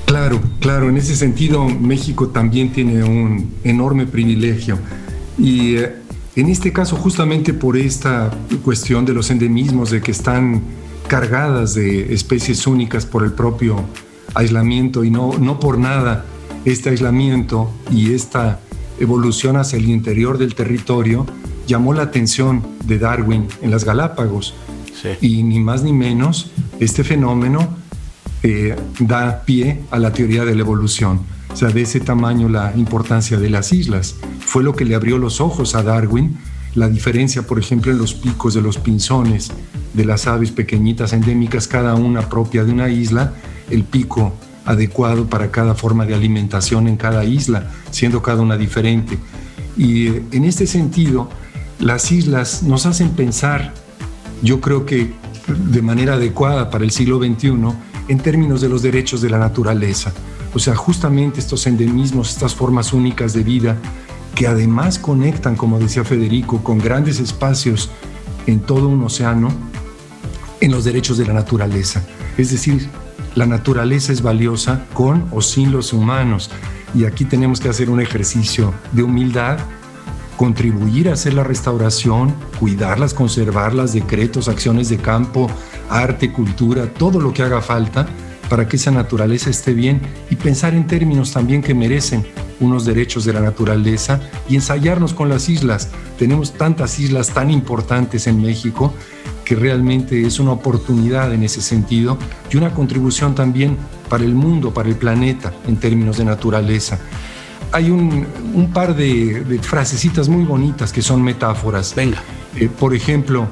Claro, 0.06 0.42
claro, 0.62 0.90
en 0.90 0.96
ese 0.96 1.16
sentido 1.16 1.66
México 1.66 2.30
también 2.30 2.72
tiene 2.72 3.04
un 3.04 3.54
enorme 3.64 4.06
privilegio. 4.06 4.80
Y 5.38 5.76
eh, 5.76 5.94
en 6.38 6.50
este 6.50 6.72
caso, 6.72 6.96
justamente 6.96 7.52
por 7.54 7.78
esta 7.78 8.32
cuestión 8.64 9.06
de 9.06 9.14
los 9.14 9.32
endemismos, 9.32 9.90
de 9.90 10.02
que 10.02 10.12
están 10.12 10.62
cargadas 11.08 11.74
de 11.74 12.14
especies 12.14 12.68
únicas 12.68 13.08
por 13.08 13.24
el 13.24 13.34
propio 13.34 13.84
aislamiento 14.36 15.04
y 15.04 15.10
no, 15.10 15.38
no 15.40 15.60
por 15.60 15.80
nada 15.80 16.26
este 16.64 16.90
aislamiento 16.90 17.72
y 17.92 18.14
esta 18.14 18.60
evolución 19.00 19.58
hacia 19.58 19.78
el 19.78 19.90
interior 19.90 20.38
del 20.38 20.54
territorio 20.54 21.26
llamó 21.66 21.94
la 21.94 22.04
atención 22.04 22.62
de 22.86 23.00
Darwin 23.00 23.48
en 23.64 23.72
las 23.72 23.84
Galápagos. 23.84 24.54
Y 25.22 25.42
ni 25.42 25.60
más 25.60 25.84
ni 25.84 25.94
menos, 25.94 26.52
este 26.80 27.04
fenómeno 27.04 27.68
eh, 28.44 28.76
da 29.00 29.44
pie 29.44 29.80
a 29.90 29.98
la 29.98 30.14
teoría 30.14 30.46
de 30.46 30.54
la 30.54 30.62
evolución. 30.62 31.22
O 31.52 31.56
sea, 31.56 31.70
de 31.70 31.82
ese 31.82 32.00
tamaño 32.00 32.50
la 32.50 32.74
importancia 32.76 33.38
de 33.38 33.50
las 33.50 33.74
islas. 33.74 34.16
Fue 34.48 34.64
lo 34.64 34.74
que 34.74 34.86
le 34.86 34.96
abrió 34.96 35.18
los 35.18 35.42
ojos 35.42 35.76
a 35.76 35.84
Darwin, 35.84 36.38
la 36.74 36.88
diferencia, 36.88 37.42
por 37.42 37.60
ejemplo, 37.60 37.92
en 37.92 37.98
los 37.98 38.14
picos 38.14 38.54
de 38.54 38.62
los 38.62 38.78
pinzones, 38.78 39.52
de 39.94 40.06
las 40.06 40.26
aves 40.26 40.52
pequeñitas 40.52 41.12
endémicas, 41.12 41.68
cada 41.68 41.96
una 41.96 42.30
propia 42.30 42.64
de 42.64 42.72
una 42.72 42.88
isla, 42.88 43.34
el 43.70 43.84
pico 43.84 44.34
adecuado 44.64 45.26
para 45.26 45.52
cada 45.52 45.76
forma 45.76 46.06
de 46.06 46.16
alimentación 46.16 46.88
en 46.88 46.96
cada 46.96 47.26
isla, 47.26 47.70
siendo 47.92 48.22
cada 48.22 48.42
una 48.42 48.56
diferente. 48.56 49.18
Y 49.76 50.08
eh, 50.08 50.24
en 50.32 50.46
este 50.46 50.66
sentido, 50.66 51.30
las 51.80 52.10
islas 52.14 52.64
nos 52.64 52.86
hacen 52.86 53.10
pensar, 53.10 53.74
yo 54.42 54.62
creo 54.62 54.86
que 54.86 55.12
de 55.48 55.82
manera 55.82 56.14
adecuada 56.14 56.70
para 56.70 56.86
el 56.86 56.92
siglo 56.92 57.18
XXI, 57.18 57.54
en 58.08 58.20
términos 58.20 58.62
de 58.62 58.70
los 58.70 58.82
derechos 58.82 59.22
de 59.22 59.30
la 59.30 59.40
naturaleza. 59.40 60.14
O 60.54 60.60
sea, 60.60 60.74
justamente 60.74 61.42
estos 61.42 61.68
endemismos, 61.68 62.30
estas 62.30 62.56
formas 62.56 62.94
únicas 62.94 63.34
de 63.34 63.44
vida, 63.44 63.76
que 64.38 64.46
además 64.46 65.00
conectan, 65.00 65.56
como 65.56 65.80
decía 65.80 66.04
Federico, 66.04 66.64
con 66.64 66.78
grandes 66.78 67.20
espacios 67.20 67.90
en 68.46 68.60
todo 68.60 68.88
un 68.88 69.04
océano, 69.04 69.50
en 70.62 70.72
los 70.72 70.84
derechos 70.84 71.18
de 71.18 71.26
la 71.26 71.34
naturaleza. 71.34 72.04
Es 72.38 72.52
decir, 72.52 72.88
la 73.34 73.48
naturaleza 73.48 74.14
es 74.14 74.22
valiosa 74.22 74.86
con 74.94 75.28
o 75.32 75.42
sin 75.42 75.72
los 75.72 75.92
humanos. 75.92 76.52
Y 76.94 77.06
aquí 77.06 77.26
tenemos 77.26 77.60
que 77.60 77.70
hacer 77.70 77.90
un 77.90 78.00
ejercicio 78.00 78.76
de 78.92 79.02
humildad, 79.02 79.58
contribuir 80.38 81.10
a 81.10 81.14
hacer 81.14 81.34
la 81.34 81.44
restauración, 81.44 82.36
cuidarlas, 82.60 83.16
conservarlas, 83.16 83.92
decretos, 83.92 84.50
acciones 84.50 84.90
de 84.90 84.98
campo, 84.98 85.50
arte, 85.90 86.32
cultura, 86.32 86.94
todo 86.94 87.20
lo 87.20 87.34
que 87.34 87.42
haga 87.42 87.62
falta 87.62 88.06
para 88.52 88.68
que 88.68 88.76
esa 88.76 88.92
naturaleza 88.92 89.50
esté 89.50 89.74
bien 89.74 90.00
y 90.30 90.36
pensar 90.36 90.76
en 90.76 90.86
términos 90.86 91.34
también 91.34 91.64
que 91.64 91.74
merecen 91.74 92.24
unos 92.60 92.86
derechos 92.86 93.26
de 93.26 93.34
la 93.34 93.42
naturaleza 93.42 94.20
y 94.50 94.56
ensayarnos 94.56 95.14
con 95.14 95.30
las 95.30 95.50
islas. 95.50 95.90
Tenemos 96.18 96.54
tantas 96.54 97.00
islas 97.00 97.30
tan 97.30 97.52
importantes 97.52 98.28
en 98.28 98.42
México 98.42 98.94
que 99.46 99.56
realmente 99.56 100.26
es 100.26 100.40
una 100.40 100.52
oportunidad 100.52 101.34
en 101.34 101.44
ese 101.44 101.62
sentido 101.62 102.18
y 102.52 102.58
una 102.58 102.74
contribución 102.74 103.34
también 103.34 103.78
para 104.10 104.24
el 104.24 104.36
mundo, 104.36 104.74
para 104.74 104.90
el 104.90 104.96
planeta 104.96 105.54
en 105.68 105.78
términos 105.78 106.18
de 106.18 106.26
naturaleza. 106.26 107.00
Hay 107.72 107.90
un, 107.90 108.26
par 108.74 108.96
de, 108.96 109.44
de, 109.44 109.60
frasecitas 109.60 110.30
muy 110.30 110.46
bonitas 110.46 110.94
que 110.94 111.02
son 111.02 111.22
metáforas. 111.22 111.94
Venga. 111.96 112.22
Eh, 112.56 112.70
por 112.70 112.96
ejemplo, 112.96 113.48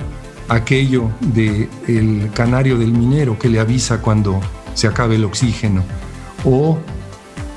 aquello 0.48 1.10
del 1.20 1.70
el 1.88 2.30
canario 2.34 2.78
del 2.78 2.92
minero 2.92 3.38
que 3.38 3.50
le 3.50 3.60
avisa 3.60 4.02
cuando 4.02 4.40
se 4.74 4.88
acabe 4.88 5.16
el 5.16 5.26
oxígeno, 5.26 5.84
o 6.44 6.78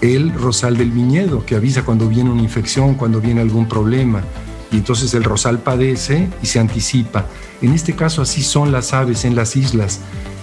el 0.01 0.33
rosal 0.33 0.77
del 0.77 0.91
viñedo 0.91 1.45
que 1.45 1.57
avisa 1.57 1.85
cuando 1.85 2.09
viene 2.09 2.31
una 2.31 2.43
infección, 2.43 2.95
cuando 2.95 3.21
viene 3.21 3.41
algún 3.41 3.67
problema, 3.67 4.23
y 4.71 4.77
entonces 4.77 5.15
el 5.15 5.25
rosal 5.25 5.61
padece 5.61 6.29
y 6.43 6.47
se 6.47 6.61
anticipa. 6.61 7.27
En 7.63 7.73
este 7.73 7.95
caso 7.95 8.23
así 8.23 8.43
son 8.43 8.71
las 8.71 8.93
aves 8.93 9.25
en 9.25 9.35
las 9.35 9.57
islas, 9.57 10.01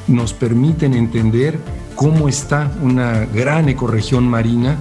nos 0.08 0.34
permiten 0.34 0.94
entender 0.94 1.60
cómo 1.96 2.28
está 2.28 2.72
una 2.82 3.26
gran 3.26 3.70
ecorregión 3.70 4.28
marina 4.28 4.78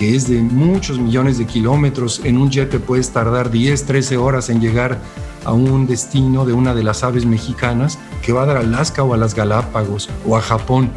que 0.00 0.16
es 0.16 0.28
de 0.28 0.40
muchos 0.40 0.98
millones 0.98 1.36
de 1.36 1.44
kilómetros, 1.44 2.22
en 2.24 2.38
un 2.38 2.50
jet 2.50 2.70
te 2.70 2.80
puedes 2.80 3.10
tardar 3.10 3.50
10, 3.50 3.84
13 3.84 4.16
horas 4.16 4.48
en 4.48 4.58
llegar 4.58 4.98
a 5.44 5.52
un 5.52 5.86
destino 5.86 6.46
de 6.46 6.54
una 6.54 6.74
de 6.74 6.82
las 6.82 7.04
aves 7.04 7.26
mexicanas 7.26 7.98
que 8.22 8.32
va 8.32 8.44
a 8.44 8.46
dar 8.46 8.56
a 8.56 8.60
Alaska 8.60 9.02
o 9.02 9.12
a 9.12 9.18
las 9.18 9.34
Galápagos 9.34 10.08
o 10.26 10.38
a 10.38 10.40
Japón. 10.40 10.90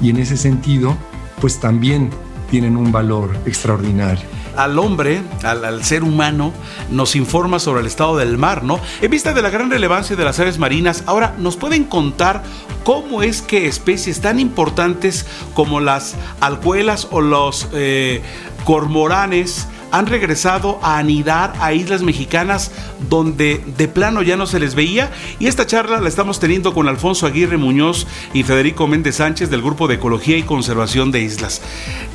Y 0.00 0.10
en 0.10 0.16
ese 0.16 0.36
sentido, 0.36 0.96
pues 1.40 1.60
también 1.60 2.10
tienen 2.50 2.76
un 2.76 2.92
valor 2.92 3.36
extraordinario 3.46 4.34
al 4.56 4.78
hombre, 4.78 5.22
al, 5.42 5.84
ser 5.84 6.02
humano, 6.02 6.52
nos 6.90 7.16
informa 7.16 7.58
sobre 7.58 7.80
el 7.80 7.86
estado 7.86 8.16
del 8.16 8.38
mar, 8.38 8.62
¿no? 8.62 8.80
En 9.00 9.10
vista 9.10 9.32
de 9.32 9.42
la 9.42 9.50
gran 9.50 9.70
relevancia 9.70 10.16
de 10.16 10.24
las 10.24 10.38
aves 10.40 10.58
marinas, 10.58 11.02
ahora 11.06 11.34
nos 11.38 11.56
pueden 11.56 11.84
contar 11.84 12.42
cómo 12.84 13.22
es 13.22 13.42
que 13.42 13.66
especies 13.66 14.20
tan 14.20 14.40
importantes 14.40 15.26
como 15.54 15.80
las 15.80 16.14
alcuelas 16.40 17.08
o 17.10 17.20
los 17.20 17.68
eh, 17.72 18.22
cormoranes 18.64 19.66
han 19.94 20.06
regresado 20.06 20.80
a 20.82 20.98
anidar 20.98 21.52
a 21.60 21.72
islas 21.72 22.02
mexicanas 22.02 22.72
donde 23.08 23.62
de 23.78 23.86
plano 23.86 24.22
ya 24.22 24.36
no 24.36 24.46
se 24.46 24.58
les 24.58 24.74
veía. 24.74 25.12
Y 25.38 25.46
esta 25.46 25.66
charla 25.66 26.00
la 26.00 26.08
estamos 26.08 26.40
teniendo 26.40 26.74
con 26.74 26.88
Alfonso 26.88 27.26
Aguirre 27.26 27.58
Muñoz 27.58 28.08
y 28.32 28.42
Federico 28.42 28.88
Méndez 28.88 29.16
Sánchez 29.16 29.50
del 29.50 29.62
Grupo 29.62 29.86
de 29.86 29.94
Ecología 29.94 30.36
y 30.36 30.42
Conservación 30.42 31.12
de 31.12 31.20
Islas. 31.20 31.62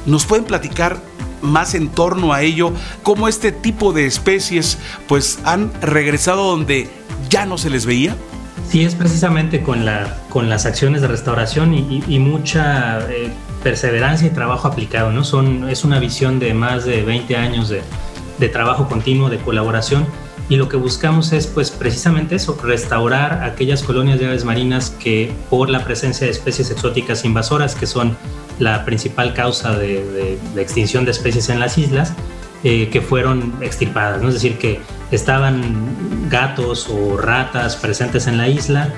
¿Nos 0.06 0.26
pueden 0.26 0.44
platicar 0.44 1.00
más 1.42 1.74
en 1.74 1.88
torno 1.88 2.34
a 2.34 2.42
ello, 2.42 2.74
cómo 3.02 3.30
este 3.30 3.54
tipo 3.54 3.94
de 3.94 4.08
especies 4.08 4.78
pues 5.08 5.40
han 5.46 5.72
regresado 5.82 6.50
donde 6.50 6.90
ya 7.30 7.46
no 7.46 7.58
se 7.58 7.70
les 7.70 7.86
veía? 7.86 8.14
Sí, 8.70 8.84
es 8.84 8.94
precisamente 8.94 9.64
con, 9.64 9.86
la, 9.86 10.18
con 10.28 10.50
las 10.50 10.66
acciones 10.66 11.02
de 11.02 11.08
restauración 11.08 11.74
y, 11.74 12.20
mucha 12.20 13.00
eh, 13.10 13.32
perseverancia 13.64 14.28
y 14.28 14.32
trabajo 14.32 14.68
aplicado, 14.68 15.12
¿no? 15.12 15.24
Son, 15.24 15.70
es 15.70 15.84
una 15.84 16.00
visión 16.00 16.40
de 16.40 16.54
más 16.54 16.86
de 16.86 17.04
20 17.04 17.36
años 17.36 17.70
de, 17.70 18.50
trabajo 18.50 18.88
continuo, 18.88 19.30
de 19.30 19.38
colaboración, 19.38 20.06
y 20.48 20.56
lo 20.56 20.68
que 20.70 20.78
buscamos 20.78 21.32
es 21.34 21.46
pues 21.46 21.70
precisamente 21.70 22.36
eso, 22.36 22.58
restaurar 22.64 23.44
aquellas 23.44 23.84
colonias 23.84 24.20
de 24.20 24.28
aves 24.28 24.46
marinas 24.46 24.90
que 24.90 25.32
por 25.50 25.70
la 25.70 25.84
presencia 25.84 26.26
de 26.26 26.32
especies 26.32 26.72
exóticas 26.72 27.24
invasoras, 27.26 27.76
que 27.76 27.86
son 27.86 28.18
la 28.58 28.86
principal 28.86 29.34
causa 29.34 29.78
de, 29.78 30.38
de, 30.56 30.62
extinción 30.62 31.06
de 31.06 31.12
especies 31.12 31.50
en 31.50 31.60
las 31.60 31.78
islas, 31.78 32.14
eh, 32.64 32.90
que 32.90 33.02
fueron 33.02 33.54
extirpadas, 33.62 34.22
¿no? 34.22 34.30
es 34.30 34.36
decir, 34.36 34.58
que 34.58 34.80
estaban 35.12 36.30
gatos 36.30 36.90
o 36.90 37.18
ratas 37.18 37.76
presentes 37.76 38.28
en 38.28 38.38
la 38.38 38.48
isla, 38.48 38.94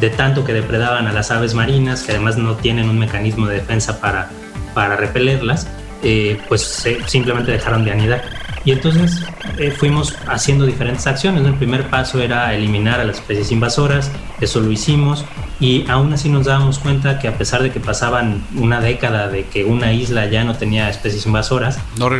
de 0.00 0.10
tanto 0.10 0.44
que 0.44 0.52
depredaban 0.52 1.06
a 1.06 1.12
las 1.12 1.30
aves 1.30 1.54
marinas, 1.54 2.02
que 2.02 2.12
además 2.12 2.36
no 2.36 2.54
tienen 2.56 2.88
un 2.88 2.98
mecanismo 2.98 3.46
de 3.46 3.56
defensa 3.56 4.00
para, 4.00 4.30
para 4.74 4.96
repelerlas, 4.96 5.66
eh, 6.02 6.38
pues 6.48 6.86
simplemente 7.06 7.52
dejaron 7.52 7.84
de 7.84 7.92
anidar. 7.92 8.22
Y 8.64 8.72
entonces 8.72 9.24
eh, 9.58 9.70
fuimos 9.70 10.16
haciendo 10.26 10.66
diferentes 10.66 11.06
acciones. 11.06 11.46
El 11.46 11.54
primer 11.54 11.88
paso 11.88 12.20
era 12.20 12.52
eliminar 12.52 12.98
a 12.98 13.04
las 13.04 13.18
especies 13.18 13.52
invasoras, 13.52 14.10
eso 14.40 14.60
lo 14.60 14.72
hicimos, 14.72 15.24
y 15.60 15.88
aún 15.88 16.12
así 16.12 16.28
nos 16.28 16.46
dábamos 16.46 16.80
cuenta 16.80 17.18
que 17.18 17.28
a 17.28 17.38
pesar 17.38 17.62
de 17.62 17.70
que 17.70 17.80
pasaban 17.80 18.44
una 18.56 18.80
década 18.80 19.28
de 19.28 19.44
que 19.44 19.64
una 19.64 19.92
isla 19.92 20.26
ya 20.26 20.44
no 20.44 20.56
tenía 20.56 20.90
especies 20.90 21.24
invasoras, 21.26 21.78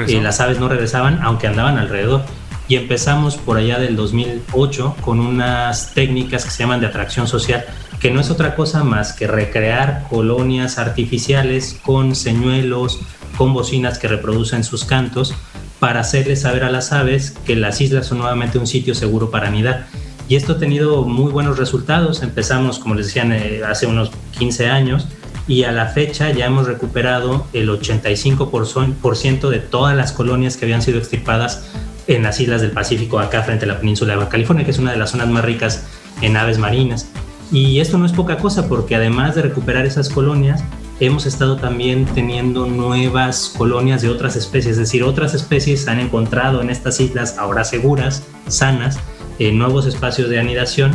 eh, 0.09 0.21
las 0.23 0.41
aves 0.41 0.61
no 0.61 0.69
regresaban, 0.69 1.21
aunque 1.23 1.49
andaban 1.49 1.79
alrededor 1.79 2.23
y 2.69 2.77
empezamos 2.77 3.37
por 3.37 3.57
allá 3.59 3.79
del 3.79 3.97
2008 3.97 4.97
con 5.01 5.21
unas 5.21 5.95
técnicas 5.95 6.45
que 6.45 6.51
se 6.51 6.59
llaman 6.59 6.81
de 6.81 6.87
atracción 6.87 7.29
social, 7.29 7.65
que 8.01 8.11
no 8.11 8.21
es 8.21 8.31
otra 8.31 8.55
cosa 8.55 8.85
más 8.85 9.13
que 9.13 9.27
recrear 9.27 10.07
colonias 10.11 10.79
artificiales 10.79 11.79
con 11.83 12.15
señuelos, 12.15 13.01
con 13.37 13.55
bocinas 13.55 13.99
que 13.99 14.09
reproducen 14.09 14.65
sus 14.65 14.85
cantos, 14.85 15.35
para 15.79 16.01
hacerles 16.01 16.43
saber 16.43 16.65
a 16.65 16.71
las 16.71 16.93
aves 16.93 17.33
que 17.45 17.55
las 17.55 17.81
islas 17.81 18.07
son 18.07 18.19
nuevamente 18.19 18.59
un 18.59 18.67
sitio 18.67 18.95
seguro 18.95 19.31
para 19.31 19.49
anidar. 19.49 19.87
Y 20.29 20.35
esto 20.35 20.55
ha 20.55 20.59
tenido 20.59 21.05
muy 21.05 21.31
buenos 21.31 21.59
resultados. 21.59 22.23
Empezamos, 22.23 22.79
como 22.79 22.95
les 22.95 23.07
decían, 23.07 23.33
eh, 23.33 23.61
hace 23.65 23.87
unos 23.87 24.11
15 24.39 24.69
años 24.69 25.07
y 25.47 25.63
a 25.63 25.73
la 25.73 25.87
fecha 25.87 26.33
ya 26.33 26.47
hemos 26.47 26.67
recuperado 26.67 27.47
el 27.53 27.69
85% 27.69 29.49
de 29.49 29.61
todas 29.61 29.97
las 29.97 30.13
colonias 30.13 30.57
que 30.57 30.65
habían 30.65 30.83
sido 30.83 30.99
extirpadas 30.99 31.71
en 32.07 32.23
las 32.23 32.41
islas 32.41 32.61
del 32.61 32.71
Pacífico, 32.71 33.19
acá 33.19 33.43
frente 33.43 33.65
a 33.65 33.69
la 33.69 33.79
península 33.79 34.13
de 34.13 34.19
Baja 34.19 34.31
California, 34.31 34.65
que 34.65 34.71
es 34.71 34.79
una 34.79 34.93
de 34.93 34.99
las 34.99 35.11
zonas 35.11 35.29
más 35.29 35.45
ricas 35.45 35.87
en 36.23 36.37
aves 36.37 36.59
marinas. 36.59 37.09
Y 37.53 37.81
esto 37.81 37.99
no 37.99 38.07
es 38.07 38.13
poca 38.13 38.39
cosa 38.39 38.69
porque 38.69 38.97
además 38.97 39.35
de 39.35 39.43
recuperar 39.43 39.87
esas 39.87 40.09
colonias, 40.09 40.65
hemos 40.99 41.27
estado 41.27 41.57
también 41.57 42.07
teniendo 42.07 42.67
nuevas 42.67 43.53
colonias 43.57 44.03
de 44.03 44.09
otras 44.09 44.35
especies, 44.37 44.73
es 44.73 44.79
decir, 44.79 45.03
otras 45.05 45.35
especies 45.35 45.87
han 45.89 46.01
encontrado 46.01 46.61
en 46.61 46.71
estas 46.71 47.01
islas 47.01 47.37
ahora 47.39 47.65
seguras, 47.65 48.23
sanas, 48.49 48.99
eh, 49.39 49.53
nuevos 49.53 49.87
espacios 49.87 50.31
de 50.31 50.41
anidación 50.41 50.93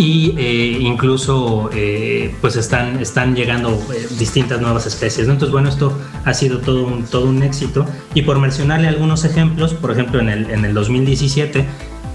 y 0.00 0.34
eh, 0.38 0.78
incluso 0.80 1.68
eh, 1.74 2.34
pues 2.40 2.56
están, 2.56 3.00
están 3.00 3.36
llegando 3.36 3.78
distintas 4.18 4.58
nuevas 4.58 4.86
especies. 4.86 5.28
Entonces, 5.28 5.50
bueno, 5.50 5.68
esto 5.68 5.92
ha 6.24 6.32
sido 6.32 6.60
todo 6.60 6.86
un, 6.86 7.04
todo 7.04 7.26
un 7.26 7.42
éxito. 7.42 7.84
Y 8.14 8.22
por 8.22 8.38
mencionarle 8.38 8.88
algunos 8.88 9.26
ejemplos, 9.26 9.74
por 9.74 9.90
ejemplo, 9.90 10.18
en 10.20 10.30
el, 10.30 10.50
en 10.50 10.64
el 10.64 10.72
2017 10.72 11.66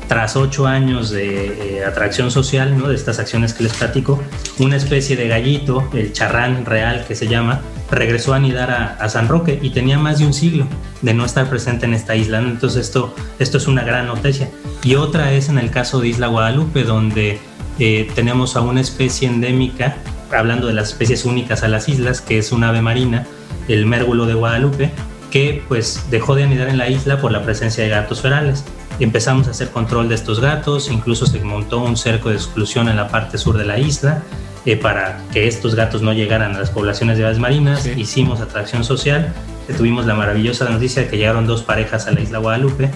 tras 0.08 0.36
ocho 0.36 0.66
años 0.66 1.12
de 1.12 1.78
eh, 1.78 1.86
atracción 1.86 2.32
social, 2.32 2.76
¿no? 2.76 2.88
de 2.88 2.96
estas 2.96 3.20
acciones 3.20 3.54
que 3.54 3.64
les 3.64 3.74
platico, 3.74 4.20
una 4.58 4.78
especie 4.78 5.16
de 5.16 5.28
gallito, 5.28 5.88
el 5.94 6.12
charrán 6.12 6.66
real 6.66 7.06
que 7.08 7.14
se 7.14 7.28
llama, 7.28 7.62
regresó 7.92 8.34
a 8.34 8.38
anidar 8.38 8.98
a, 9.00 9.10
San 9.10 9.28
Roque 9.28 9.60
y 9.62 9.70
tenía 9.70 10.00
más 10.00 10.18
de 10.18 10.26
un 10.26 10.34
siglo 10.34 10.66
de 11.04 11.14
no 11.14 11.24
estar 11.24 11.48
presente 11.52 11.86
en 11.86 11.94
esta 11.94 12.16
isla. 12.16 12.40
Entonces 12.40 12.88
esto, 12.88 13.14
esto 13.38 13.60
es 13.60 13.68
una 13.68 13.84
gran 13.84 14.08
noticia. 14.08 14.50
Y 14.84 14.96
otra 14.96 15.34
es 15.34 15.50
en 15.50 15.60
el 15.60 15.70
caso 15.70 16.00
de 16.00 16.08
Isla 16.08 16.28
Guadalupe, 16.28 16.84
donde 16.84 17.40
eh, 17.80 18.10
tenemos 18.16 18.56
a 18.56 18.62
una 18.62 18.82
especie 18.82 19.28
endémica, 19.28 19.98
hablando 20.36 20.68
de 20.68 20.74
las 20.74 20.90
especies 20.90 21.26
únicas 21.26 21.64
a 21.64 21.68
las 21.68 21.90
islas, 21.90 22.22
que 22.22 22.38
es 22.38 22.52
un 22.52 22.64
ave 22.64 22.82
marina, 22.82 23.26
el 23.68 23.86
mérgulo 23.86 24.26
de 24.26 24.34
Guadalupe, 24.34 24.92
que 25.32 25.64
pues 25.68 26.06
dejó 26.10 26.36
de 26.36 26.44
anidar 26.44 26.70
en 26.70 26.78
la 26.78 26.90
isla 26.90 27.20
por 27.20 27.32
la 27.32 27.44
presencia 27.44 27.84
de 27.84 27.90
gatos 27.90 28.22
ferales 28.22 28.64
empezamos 29.00 29.48
a 29.48 29.52
hacer 29.52 29.70
control 29.70 30.10
de 30.10 30.16
estos 30.16 30.40
gatos, 30.40 30.90
incluso 30.90 31.26
se 31.26 31.40
montó 31.40 31.80
un 31.80 31.98
cerco 31.98 32.30
de 32.30 32.36
exclusión 32.36 32.88
en 32.88 32.96
la 32.96 33.10
parte 33.10 33.38
sur 33.38 33.58
de 33.58 33.66
la 33.66 33.78
isla 33.78 34.24
eh, 34.66 34.78
para 34.78 35.22
que 35.34 35.48
estos 35.48 35.76
gatos 35.76 36.02
no 36.02 36.14
llegaran 36.14 36.56
a 36.56 36.60
las 36.60 36.70
poblaciones 36.70 37.18
de 37.18 37.26
aves 37.26 37.40
marinas. 37.40 37.86
Hicimos 37.86 38.40
atracción 38.40 38.84
social, 38.84 39.34
tuvimos 39.78 40.06
la 40.06 40.16
maravillosa 40.16 40.70
noticia 40.70 41.04
de 41.04 41.08
que 41.10 41.18
llegaron 41.18 41.46
dos 41.46 41.64
parejas 41.64 42.08
a 42.08 42.12
la 42.12 42.22
isla 42.22 42.40
Guadalupe, 42.40 42.90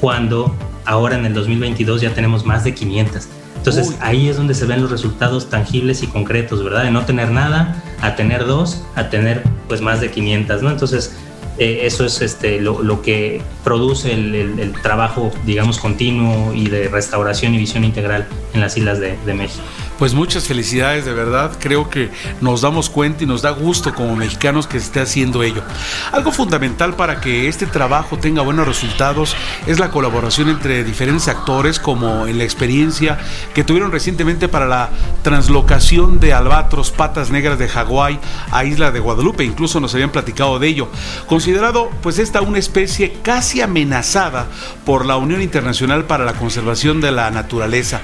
cuando 0.00 0.54
ahora 0.84 1.16
en 1.16 1.24
el 1.24 1.34
2022 1.34 2.02
ya 2.02 2.14
tenemos 2.14 2.44
más 2.44 2.64
de 2.64 2.74
500. 2.74 3.28
Entonces 3.60 3.94
ahí 4.00 4.30
es 4.30 4.38
donde 4.38 4.54
se 4.54 4.64
ven 4.64 4.80
los 4.80 4.90
resultados 4.90 5.50
tangibles 5.50 6.02
y 6.02 6.06
concretos, 6.06 6.64
¿verdad? 6.64 6.84
De 6.84 6.90
no 6.90 7.04
tener 7.04 7.30
nada 7.30 7.82
a 8.00 8.16
tener 8.16 8.46
dos, 8.46 8.82
a 8.94 9.10
tener 9.10 9.42
pues 9.68 9.82
más 9.82 10.00
de 10.00 10.10
500, 10.10 10.62
¿no? 10.62 10.70
Entonces 10.70 11.14
eh, 11.58 11.80
eso 11.82 12.06
es 12.06 12.22
este, 12.22 12.58
lo, 12.58 13.02
que 13.02 13.42
produce 13.62 14.14
el, 14.14 14.72
trabajo, 14.82 15.30
digamos, 15.44 15.78
continuo 15.78 16.54
y 16.54 16.68
de 16.70 16.88
restauración 16.88 17.54
y 17.54 17.58
visión 17.58 17.84
integral 17.84 18.26
en 18.54 18.62
las 18.62 18.78
islas 18.78 18.98
de 18.98 19.34
México. 19.34 19.62
Pues 20.00 20.14
muchas 20.14 20.48
felicidades, 20.48 21.04
de 21.04 21.12
verdad. 21.12 21.52
Creo 21.60 21.90
que 21.90 22.10
nos 22.40 22.62
damos 22.62 22.88
cuenta 22.88 23.22
y 23.22 23.26
nos 23.26 23.42
da 23.42 23.50
gusto 23.50 23.94
como 23.94 24.16
mexicanos 24.16 24.66
que 24.66 24.80
se 24.80 24.86
esté 24.86 25.00
haciendo 25.00 25.42
ello. 25.42 25.62
Algo 26.10 26.32
fundamental 26.32 26.96
para 26.96 27.20
que 27.20 27.48
este 27.48 27.66
trabajo 27.66 28.18
tenga 28.18 28.40
buenos 28.40 28.66
resultados 28.66 29.36
es 29.66 29.78
la 29.78 29.90
colaboración 29.90 30.48
entre 30.48 30.84
diferentes 30.84 31.28
actores, 31.28 31.78
como 31.78 32.26
en 32.26 32.38
la 32.38 32.44
experiencia 32.44 33.18
que 33.52 33.62
tuvieron 33.62 33.92
recientemente 33.92 34.48
para 34.48 34.64
la 34.64 34.88
translocación 35.20 36.18
de 36.18 36.32
albatros 36.32 36.92
patas 36.92 37.30
negras 37.30 37.58
de 37.58 37.68
Hawái 37.68 38.18
a 38.52 38.64
Isla 38.64 38.92
de 38.92 39.00
Guadalupe. 39.00 39.44
Incluso 39.44 39.80
nos 39.80 39.92
habían 39.92 40.12
platicado 40.12 40.58
de 40.58 40.68
ello. 40.68 40.88
Considerado 41.26 41.90
pues 42.02 42.18
esta 42.18 42.40
una 42.40 42.58
especie 42.58 43.18
casi 43.22 43.60
amenazada 43.60 44.46
por 44.86 45.04
la 45.04 45.18
Unión 45.18 45.42
Internacional 45.42 46.06
para 46.06 46.24
la 46.24 46.32
Conservación 46.32 47.02
de 47.02 47.12
la 47.12 47.30
Naturaleza. 47.30 48.00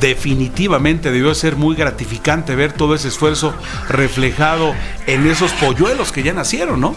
Definitivamente 0.00 1.10
debió 1.10 1.34
ser 1.34 1.56
muy 1.56 1.76
gratificante 1.76 2.54
ver 2.54 2.72
todo 2.72 2.94
ese 2.94 3.08
esfuerzo 3.08 3.54
reflejado 3.88 4.74
en 5.06 5.26
esos 5.26 5.52
polluelos 5.52 6.12
que 6.12 6.22
ya 6.22 6.32
nacieron, 6.32 6.80
¿no? 6.80 6.94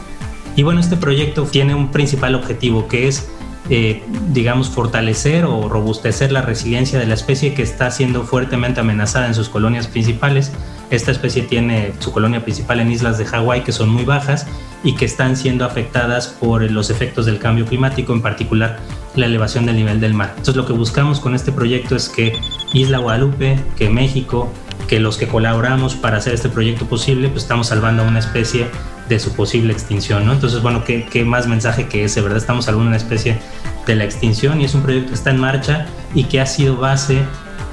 Y 0.56 0.64
bueno, 0.64 0.80
este 0.80 0.98
proyecto 0.98 1.44
tiene 1.44 1.76
un 1.76 1.92
principal 1.92 2.36
objetivo 2.36 2.88
que 2.88 3.08
es 3.08 3.28
eh, 3.70 4.04
digamos, 4.34 4.70
fortalecer 4.70 5.46
o 5.46 5.70
robustecer 5.70 6.34
la 6.34 6.42
resiliencia 6.42 7.00
de 7.00 7.06
la 7.06 7.14
especie 7.14 7.54
que 7.54 7.62
está 7.62 7.92
siendo 7.92 8.26
fuertemente 8.26 8.82
amenazada 8.82 9.28
en 9.28 9.36
sus 9.36 9.48
colonias 9.48 9.88
principales. 9.88 10.52
Esta 10.94 11.10
especie 11.10 11.42
tiene 11.42 11.92
su 11.98 12.12
colonia 12.12 12.44
principal 12.44 12.80
en 12.80 12.92
islas 12.92 13.18
de 13.18 13.26
Hawái 13.26 13.64
que 13.64 13.72
son 13.72 13.90
muy 13.90 14.06
bajas 14.06 14.46
y 14.84 14.94
que 14.94 15.06
están 15.06 15.36
siendo 15.36 15.66
afectadas 15.66 16.28
por 16.28 16.70
los 16.70 16.92
efectos 16.92 17.26
del 17.26 17.40
cambio 17.40 17.66
climático, 17.66 18.14
en 18.14 18.22
particular 18.22 18.78
la 19.16 19.26
elevación 19.26 19.66
del 19.66 19.78
nivel 19.78 20.00
del 20.00 20.14
mar. 20.14 20.30
Entonces 20.30 20.56
lo 20.56 20.68
que 20.68 20.74
buscamos 20.74 21.20
con 21.20 21.34
este 21.34 21.52
proyecto 21.52 21.96
es 21.96 22.10
que 22.10 22.40
Isla 22.74 23.00
Guadalupe, 23.00 23.58
que 23.76 23.90
México, 23.90 24.54
que 24.88 25.00
los 25.00 25.18
que 25.18 25.28
colaboramos 25.28 25.96
para 25.96 26.18
hacer 26.18 26.36
este 26.36 26.48
proyecto 26.50 26.86
posible, 26.86 27.28
pues 27.30 27.42
estamos 27.42 27.70
salvando 27.70 28.04
a 28.04 28.06
una 28.06 28.20
especie 28.20 28.68
de 29.10 29.20
su 29.20 29.34
posible 29.34 29.74
extinción, 29.74 30.28
¿no? 30.28 30.34
Entonces, 30.34 30.62
bueno, 30.62 30.84
¿qué, 30.84 31.08
qué 31.10 31.26
más 31.26 31.48
mensaje 31.48 31.88
que 31.88 32.04
ese, 32.04 32.22
¿verdad? 32.22 32.38
Estamos 32.38 32.66
salvando 32.66 32.90
una 32.90 32.98
especie 32.98 33.40
de 33.88 33.96
la 33.96 34.04
extinción 34.04 34.62
y 34.62 34.66
es 34.66 34.76
un 34.76 34.84
proyecto 34.84 35.10
que 35.10 35.16
está 35.16 35.32
en 35.32 35.40
marcha 35.40 35.88
y 36.14 36.26
que 36.26 36.40
ha 36.40 36.46
sido 36.46 36.78
base, 36.78 37.24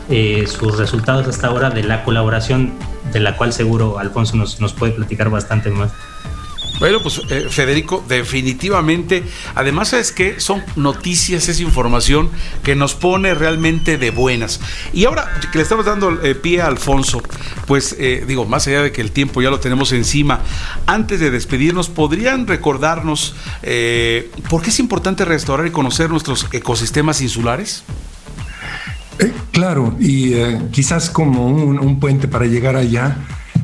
eh, 0.08 0.46
sus 0.46 0.78
resultados 0.78 1.28
hasta 1.28 1.48
ahora, 1.48 1.68
de 1.68 1.82
la 1.82 2.02
colaboración 2.02 2.72
de 3.12 3.20
la 3.20 3.36
cual 3.36 3.52
seguro 3.52 3.98
Alfonso 3.98 4.36
nos, 4.36 4.60
nos 4.60 4.72
puede 4.72 4.92
platicar 4.92 5.30
bastante 5.30 5.70
más. 5.70 5.90
Bueno, 6.80 7.02
pues 7.02 7.20
eh, 7.28 7.48
Federico, 7.50 8.02
definitivamente, 8.08 9.22
además 9.54 9.92
es 9.92 10.12
que 10.12 10.40
son 10.40 10.64
noticias, 10.76 11.46
es 11.50 11.60
información 11.60 12.30
que 12.62 12.74
nos 12.74 12.94
pone 12.94 13.34
realmente 13.34 13.98
de 13.98 14.10
buenas. 14.10 14.60
Y 14.94 15.04
ahora 15.04 15.30
que 15.52 15.58
le 15.58 15.62
estamos 15.62 15.84
dando 15.84 16.22
eh, 16.22 16.34
pie 16.34 16.62
a 16.62 16.68
Alfonso, 16.68 17.22
pues 17.66 17.94
eh, 17.98 18.24
digo, 18.26 18.46
más 18.46 18.66
allá 18.66 18.80
de 18.80 18.92
que 18.92 19.02
el 19.02 19.12
tiempo 19.12 19.42
ya 19.42 19.50
lo 19.50 19.60
tenemos 19.60 19.92
encima, 19.92 20.40
antes 20.86 21.20
de 21.20 21.30
despedirnos, 21.30 21.90
¿podrían 21.90 22.46
recordarnos 22.46 23.34
por 24.48 24.62
qué 24.62 24.70
es 24.70 24.80
importante 24.80 25.26
restaurar 25.26 25.66
y 25.66 25.70
conocer 25.70 26.08
nuestros 26.08 26.46
ecosistemas 26.50 27.20
insulares? 27.20 27.84
Claro, 29.52 29.94
y 29.98 30.34
quizás 30.70 31.10
como 31.10 31.46
un 31.46 32.00
puente 32.00 32.28
para 32.28 32.46
llegar 32.46 32.76
allá 32.76 33.16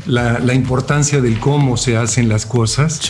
la, 0.07 0.55
importancia 0.55 1.21
del 1.21 1.39
cómo 1.39 1.77
se 1.77 1.97
hacen 1.97 2.29
las 2.29 2.47
cosas 2.47 3.01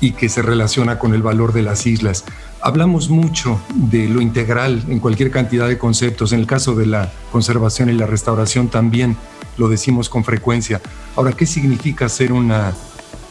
y 0.00 0.12
que 0.12 0.28
se 0.28 0.42
relaciona 0.42 0.98
con 0.98 1.14
el 1.14 1.22
valor 1.22 1.52
de 1.52 1.62
las 1.62 1.86
islas. 1.86 2.24
Hablamos 2.60 3.10
mucho 3.10 3.60
de 3.74 4.08
lo 4.08 4.20
integral 4.20 4.84
en 4.88 4.98
cualquier 4.98 5.30
cantidad 5.30 5.68
de 5.68 5.78
conceptos. 5.78 6.32
En 6.32 6.40
el 6.40 6.46
caso 6.46 6.74
de 6.74 6.86
la 6.86 7.12
conservación 7.30 7.90
y 7.90 7.92
la 7.92 8.06
restauración 8.06 8.68
también 8.68 9.16
lo 9.56 9.68
decimos 9.68 10.08
con 10.08 10.24
frecuencia. 10.24 10.80
Ahora, 11.16 11.32
¿qué 11.32 11.46
significa 11.46 12.06
hacer 12.06 12.32
una 12.32 12.74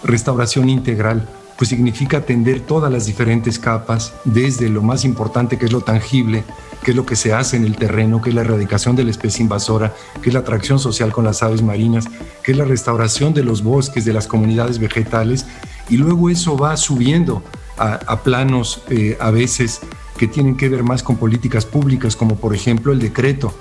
restauración 0.03 0.69
integral? 0.69 1.27
Pues 1.57 1.69
significa 1.69 2.17
atender 2.17 2.61
todas 2.61 2.91
las 2.91 3.05
diferentes 3.05 3.59
capas, 3.59 4.13
desde 4.23 4.69
lo 4.69 4.81
más 4.81 5.05
importante 5.05 5.57
que 5.57 5.65
es 5.65 5.71
lo 5.71 5.81
tangible, 5.81 6.43
qué 6.83 6.91
es 6.91 6.97
lo 6.97 7.05
que 7.05 7.15
se 7.15 7.33
hace 7.33 7.57
en 7.57 7.65
el 7.65 7.75
terreno, 7.75 8.21
qué 8.21 8.29
es 8.29 8.35
la 8.35 8.41
erradicación 8.41 8.95
de 8.95 9.03
la 9.03 9.11
especie 9.11 9.41
invasora, 9.41 9.93
qué 10.21 10.29
es 10.29 10.33
la 10.33 10.41
atracción 10.41 10.79
social 10.79 11.11
con 11.11 11.23
las 11.23 11.41
aves 11.41 11.61
marinas, 11.61 12.05
qué 12.43 12.51
es 12.51 12.57
la 12.57 12.65
restauración 12.65 13.33
de 13.33 13.43
los 13.43 13.63
bosques, 13.63 14.05
de 14.05 14.13
las 14.13 14.27
comunidades 14.27 14.77
vegetales, 14.79 15.45
y 15.89 15.97
luego 15.97 16.29
eso 16.29 16.57
va 16.57 16.77
subiendo 16.77 17.43
a, 17.77 18.21
planos 18.21 18.83
eh, 18.89 19.17
a 19.19 19.31
veces 19.31 19.81
que 20.17 20.27
tienen 20.27 20.55
que 20.55 20.69
ver 20.69 20.83
más 20.83 21.01
con 21.01 21.17
políticas 21.17 21.65
públicas, 21.65 22.15
como 22.15 22.35
por 22.35 22.53
ejemplo 22.53 22.93
el 22.93 22.99
decreto 22.99 23.53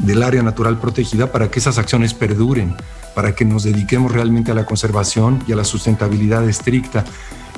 del 0.00 0.22
área 0.22 0.42
natural 0.42 0.78
protegida 0.78 1.32
para 1.32 1.50
que 1.50 1.58
esas 1.58 1.78
acciones 1.78 2.12
perduren, 2.12 2.74
para 3.14 3.34
que 3.34 3.44
nos 3.44 3.62
dediquemos 3.62 4.12
realmente 4.12 4.50
a 4.50 4.54
la 4.54 4.66
conservación 4.66 5.42
y 5.46 5.52
a 5.52 5.56
la 5.56 5.64
sustentabilidad 5.64 6.46
estricta. 6.48 7.04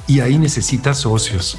Y 0.07 0.21
ahí 0.21 0.39
necesita 0.39 0.95
socios, 0.95 1.59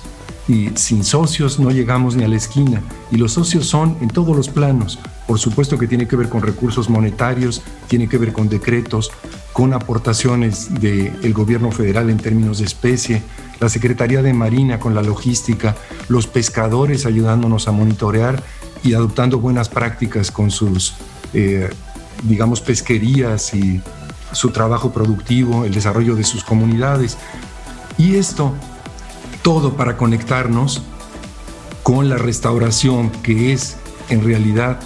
y 0.49 0.71
sin 0.75 1.03
socios 1.03 1.59
no 1.59 1.69
llegamos 1.69 2.15
ni 2.15 2.23
a 2.23 2.27
la 2.27 2.35
esquina. 2.35 2.81
Y 3.11 3.17
los 3.17 3.33
socios 3.33 3.67
son 3.67 3.95
en 4.01 4.07
todos 4.07 4.35
los 4.35 4.49
planos. 4.49 4.97
Por 5.27 5.37
supuesto 5.37 5.77
que 5.77 5.87
tiene 5.87 6.07
que 6.07 6.15
ver 6.15 6.27
con 6.27 6.41
recursos 6.41 6.89
monetarios, 6.89 7.61
tiene 7.87 8.09
que 8.09 8.17
ver 8.17 8.33
con 8.33 8.49
decretos, 8.49 9.11
con 9.53 9.73
aportaciones 9.73 10.73
del 10.81 11.33
gobierno 11.33 11.71
federal 11.71 12.09
en 12.09 12.17
términos 12.17 12.57
de 12.57 12.65
especie, 12.65 13.21
la 13.59 13.69
Secretaría 13.69 14.23
de 14.23 14.33
Marina 14.33 14.79
con 14.79 14.95
la 14.95 15.03
logística, 15.03 15.75
los 16.07 16.25
pescadores 16.25 17.05
ayudándonos 17.05 17.67
a 17.67 17.71
monitorear 17.71 18.41
y 18.83 18.93
adoptando 18.95 19.39
buenas 19.39 19.69
prácticas 19.69 20.31
con 20.31 20.49
sus, 20.49 20.95
eh, 21.33 21.69
digamos, 22.23 22.61
pesquerías 22.61 23.53
y 23.53 23.81
su 24.31 24.49
trabajo 24.49 24.91
productivo, 24.91 25.65
el 25.65 25.73
desarrollo 25.75 26.15
de 26.15 26.23
sus 26.23 26.43
comunidades. 26.43 27.17
Y 27.99 28.15
esto 28.15 28.55
todo 29.41 29.75
para 29.75 29.97
conectarnos 29.97 30.83
con 31.83 32.09
la 32.09 32.17
restauración, 32.17 33.09
que 33.23 33.53
es 33.53 33.77
en 34.09 34.23
realidad 34.23 34.79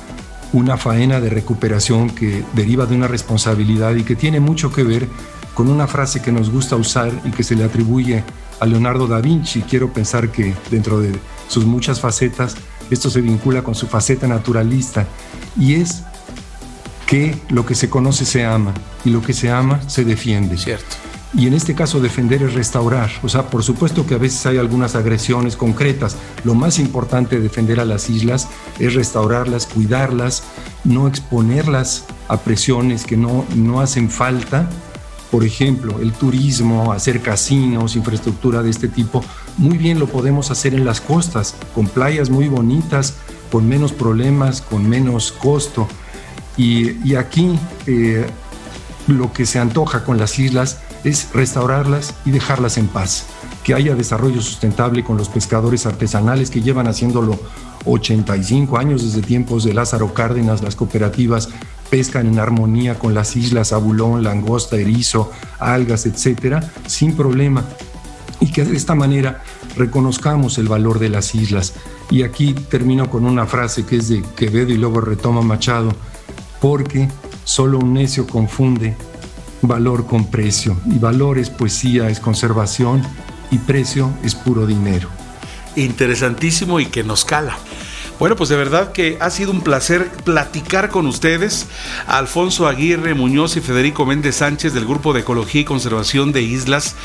una 0.53 0.77
faena 0.77 1.19
de 1.19 1.29
recuperación 1.29 2.09
que 2.09 2.43
deriva 2.53 2.85
de 2.85 2.95
una 2.95 3.07
responsabilidad 3.07 3.95
y 3.95 4.03
que 4.03 4.15
tiene 4.15 4.39
mucho 4.39 4.71
que 4.71 4.83
ver 4.83 5.07
con 5.53 5.69
una 5.69 5.87
frase 5.87 6.21
que 6.21 6.31
nos 6.31 6.49
gusta 6.49 6.75
usar 6.75 7.11
y 7.25 7.31
que 7.31 7.43
se 7.43 7.55
le 7.55 7.63
atribuye 7.63 8.23
a 8.59 8.65
Leonardo 8.65 9.07
da 9.07 9.19
Vinci. 9.19 9.61
Quiero 9.61 9.91
pensar 9.91 10.31
que 10.31 10.53
dentro 10.69 10.99
de 10.99 11.11
sus 11.47 11.65
muchas 11.65 11.99
facetas 11.99 12.55
esto 12.89 13.09
se 13.09 13.21
vincula 13.21 13.63
con 13.63 13.75
su 13.75 13.87
faceta 13.87 14.27
naturalista, 14.27 15.07
y 15.57 15.75
es 15.75 16.03
que 17.07 17.35
lo 17.49 17.65
que 17.65 17.75
se 17.75 17.89
conoce 17.89 18.25
se 18.25 18.45
ama 18.45 18.73
y 19.05 19.09
lo 19.09 19.21
que 19.21 19.33
se 19.33 19.51
ama 19.51 19.81
se 19.87 20.03
defiende. 20.03 20.57
Cierto. 20.57 20.95
Y 21.35 21.47
en 21.47 21.53
este 21.55 21.73
caso 21.73 21.99
defender 21.99 22.43
es 22.43 22.53
restaurar. 22.53 23.09
O 23.23 23.29
sea, 23.29 23.49
por 23.49 23.63
supuesto 23.63 24.05
que 24.05 24.13
a 24.13 24.19
veces 24.19 24.45
hay 24.45 24.57
algunas 24.57 24.95
agresiones 24.95 25.57
concretas. 25.57 26.15
Lo 26.43 26.53
más 26.53 26.77
importante 26.77 27.37
de 27.37 27.41
defender 27.41 27.79
a 27.79 27.85
las 27.85 28.09
islas 28.09 28.47
es 28.77 28.93
restaurarlas, 28.93 29.65
cuidarlas, 29.65 30.43
no 30.83 31.07
exponerlas 31.07 32.05
a 32.27 32.37
presiones 32.37 33.05
que 33.05 33.17
no, 33.17 33.45
no 33.55 33.79
hacen 33.79 34.11
falta. 34.11 34.69
Por 35.31 35.43
ejemplo, 35.43 35.99
el 35.99 36.11
turismo, 36.13 36.91
hacer 36.91 37.19
casinos, 37.21 37.95
infraestructura 37.95 38.61
de 38.61 38.69
este 38.69 38.87
tipo, 38.87 39.23
muy 39.57 39.79
bien 39.79 39.97
lo 39.97 40.05
podemos 40.05 40.51
hacer 40.51 40.75
en 40.75 40.85
las 40.85 41.01
costas, 41.01 41.55
con 41.73 41.87
playas 41.87 42.29
muy 42.29 42.47
bonitas, 42.47 43.15
con 43.51 43.67
menos 43.67 43.91
problemas, 43.91 44.61
con 44.61 44.87
menos 44.87 45.31
costo. 45.31 45.87
Y, 46.55 47.15
aquí 47.15 47.57
eh, 47.87 48.27
lo 49.07 49.33
que 49.33 49.45
se 49.45 49.59
antoja 49.59 50.03
con 50.03 50.17
las 50.17 50.39
islas 50.39 50.79
es 51.03 51.29
restaurarlas 51.33 52.13
y 52.25 52.31
dejarlas 52.31 52.77
en 52.77 52.87
paz, 52.87 53.25
que 53.63 53.73
haya 53.73 53.95
desarrollo 53.95 54.41
sustentable 54.41 55.03
con 55.03 55.17
los 55.17 55.29
pescadores 55.29 55.85
artesanales 55.85 56.49
que 56.49 56.61
llevan 56.61 56.87
haciéndolo 56.87 57.37
85 57.85 58.77
años 58.77 59.03
desde 59.03 59.25
tiempos 59.25 59.63
de 59.63 59.73
Lázaro 59.73 60.13
Cárdenas, 60.13 60.61
las 60.61 60.75
cooperativas 60.75 61.49
pescan 61.89 62.27
en 62.27 62.39
armonía 62.39 62.97
con 62.97 63.13
las 63.13 63.35
islas 63.35 63.71
abulón, 63.73 64.23
langosta, 64.23 64.77
erizo, 64.77 65.31
algas, 65.59 66.05
etcétera, 66.05 66.71
sin 66.87 67.15
problema. 67.15 67.63
Y 68.39 68.51
que 68.51 68.65
de 68.65 68.75
esta 68.75 68.95
manera 68.95 69.43
reconozcamos 69.77 70.57
el 70.57 70.67
valor 70.67 70.97
de 70.97 71.09
las 71.09 71.35
islas. 71.35 71.73
Y 72.09 72.23
aquí 72.23 72.53
termino 72.53 73.09
con 73.09 73.25
una 73.25 73.45
frase 73.45 73.85
que 73.85 73.97
es 73.97 74.09
de 74.09 74.23
Quevedo 74.35 74.71
y 74.71 74.77
luego 74.77 75.01
retoma 75.01 75.41
Machado, 75.41 75.93
porque 76.59 77.09
solo 77.43 77.79
un 77.79 77.93
necio 77.93 78.27
confunde 78.27 78.95
valor 79.61 80.05
con 80.05 80.25
precio. 80.25 80.77
Y 80.85 80.99
valor 80.99 81.37
es 81.37 81.49
poesía, 81.49 82.09
es 82.09 82.19
conservación 82.19 83.01
y 83.51 83.57
precio 83.57 84.11
es 84.23 84.35
puro 84.35 84.65
dinero. 84.65 85.09
Interesantísimo 85.75 86.79
y 86.79 86.87
que 86.87 87.03
nos 87.03 87.25
cala. 87.25 87.57
Bueno, 88.23 88.37
pues 88.37 88.49
de 88.49 88.55
verdad 88.55 88.93
que 88.93 89.17
ha 89.19 89.29
sido 89.29 89.51
un 89.51 89.59
placer 89.59 90.09
platicar 90.23 90.87
con 90.87 91.07
ustedes. 91.07 91.67
Alfonso 92.07 92.69
Aguirre 92.69 93.13
Muñoz 93.15 93.57
y 93.57 93.59
Federico 93.59 94.05
Méndez 94.05 94.37
Sánchez 94.37 94.73
del 94.73 94.85
Grupo 94.85 95.11
de 95.11 95.19
Ecología 95.19 95.59
y 95.59 95.65
Conservación 95.65 96.31
de 96.31 96.41
Islas. 96.41 96.95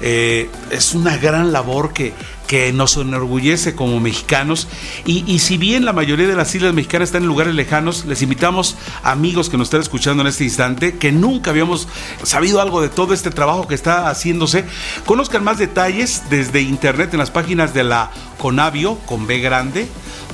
Eh, 0.00 0.48
es 0.70 0.94
una 0.94 1.18
gran 1.18 1.52
labor 1.52 1.92
que, 1.92 2.14
que 2.52 2.72
nos 2.72 2.96
enorgullece 2.96 3.74
como 3.74 4.00
mexicanos. 4.00 4.66
Y, 5.04 5.38
si 5.40 5.58
bien 5.58 5.84
la 5.84 5.92
mayoría 5.92 6.26
de 6.26 6.36
las 6.36 6.54
islas 6.54 6.72
mexicanas 6.72 7.10
están 7.10 7.22
en 7.22 7.28
lugares 7.28 7.54
lejanos, 7.54 8.06
les 8.06 8.22
invitamos 8.22 8.76
amigos 9.02 9.50
que 9.50 9.58
nos 9.58 9.68
están 9.68 9.82
escuchando 9.82 10.22
en 10.22 10.28
este 10.28 10.44
instante, 10.44 10.96
que 10.96 11.12
nunca 11.12 11.50
habíamos 11.50 11.86
sabido 12.22 12.62
algo 12.62 12.80
de 12.80 12.88
todo 12.88 13.12
este 13.12 13.30
trabajo 13.30 13.68
que 13.68 13.74
está 13.74 14.08
haciéndose, 14.08 14.64
conozcan 15.04 15.44
más 15.44 15.58
detalles 15.58 16.22
desde 16.30 16.62
internet 16.62 17.10
en 17.12 17.18
las 17.18 17.30
páginas 17.30 17.74
de 17.74 17.84
la 17.84 18.10
Conavio, 18.38 18.98
con 19.06 19.26
B 19.26 19.38
grande, 19.38 19.86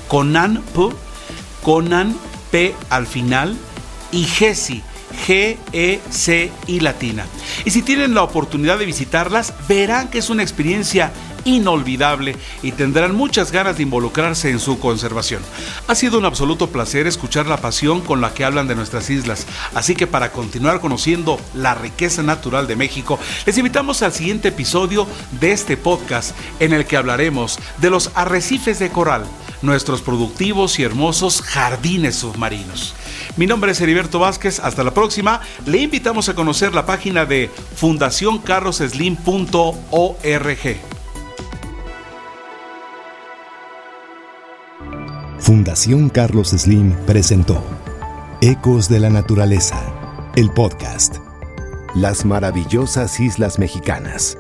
CONANP, 0.09 0.93
CONAN 1.63 2.17
P 2.51 2.75
al 2.91 3.07
final 3.07 3.57
y 4.11 4.25
GESI. 4.25 4.83
G-E-C-I 5.27 6.81
latina. 6.81 7.27
Y 7.65 7.71
si 7.71 7.83
tienen 7.83 8.15
la 8.15 8.23
oportunidad 8.23 8.79
de 8.79 8.87
visitarlas, 8.87 9.53
verán 9.67 10.09
que 10.09 10.19
es 10.19 10.31
una 10.31 10.43
experiencia 10.43 11.13
inolvidable 11.45 12.37
y 12.63 12.73
tendrán 12.73 13.15
muchas 13.15 13.53
ganas 13.53 13.77
de 13.77 13.83
involucrarse 13.85 14.51
en 14.51 14.61
su 14.61 14.79
conservación. 14.79 15.43
Ha 15.87 15.95
sido 15.95 16.19
un 16.19 16.25
absoluto 16.25 16.69
placer 16.69 17.07
escuchar 17.07 17.47
la 17.47 17.57
pasión 17.59 18.01
con 18.01 18.21
la 18.21 18.35
que 18.35 18.45
hablan 18.45 18.69
de 18.69 18.75
nuestras 18.75 19.09
islas, 19.11 19.47
así 19.75 19.95
que 19.95 20.07
para 20.07 20.31
continuar 20.31 20.81
conociendo 20.81 21.41
la 21.55 21.75
riqueza 21.75 22.23
natural 22.23 22.67
de 22.67 22.77
México, 22.77 23.19
les 23.47 23.57
invitamos 23.59 24.03
al 24.03 24.13
siguiente 24.13 24.49
episodio 24.49 25.07
de 25.41 25.53
este 25.53 25.77
podcast 25.77 26.37
en 26.61 26.73
el 26.73 26.87
que 26.87 26.97
hablaremos 26.97 27.59
de 27.79 27.91
los 27.91 28.11
arrecifes 28.15 28.79
de 28.79 28.91
coral, 28.91 29.25
nuestros 29.63 30.03
productivos 30.03 30.79
y 30.79 30.83
hermosos 30.83 31.41
jardines 31.43 32.17
submarinos. 32.17 32.95
Mi 33.37 33.47
nombre 33.47 33.73
es 33.73 33.81
Heriberto 33.81 34.19
Vázquez, 34.19 34.61
hasta 34.61 34.85
la 34.85 34.95
próxima. 34.95 35.41
Le 35.67 35.79
invitamos 35.79 36.29
a 36.29 36.35
conocer 36.35 36.75
la 36.75 36.87
página 36.87 37.25
de 37.25 37.51
fundacioncarloseslim.org. 37.77 40.77
Fundación 45.39 46.11
Carlos 46.11 46.49
Slim 46.49 46.93
presentó 47.07 47.63
Ecos 48.41 48.89
de 48.89 49.01
la 49.01 49.09
Naturaleza, 49.09 49.81
el 50.37 50.51
podcast. 50.51 51.17
Las 51.95 52.25
maravillosas 52.25 53.19
Islas 53.19 53.59
Mexicanas. 53.59 54.37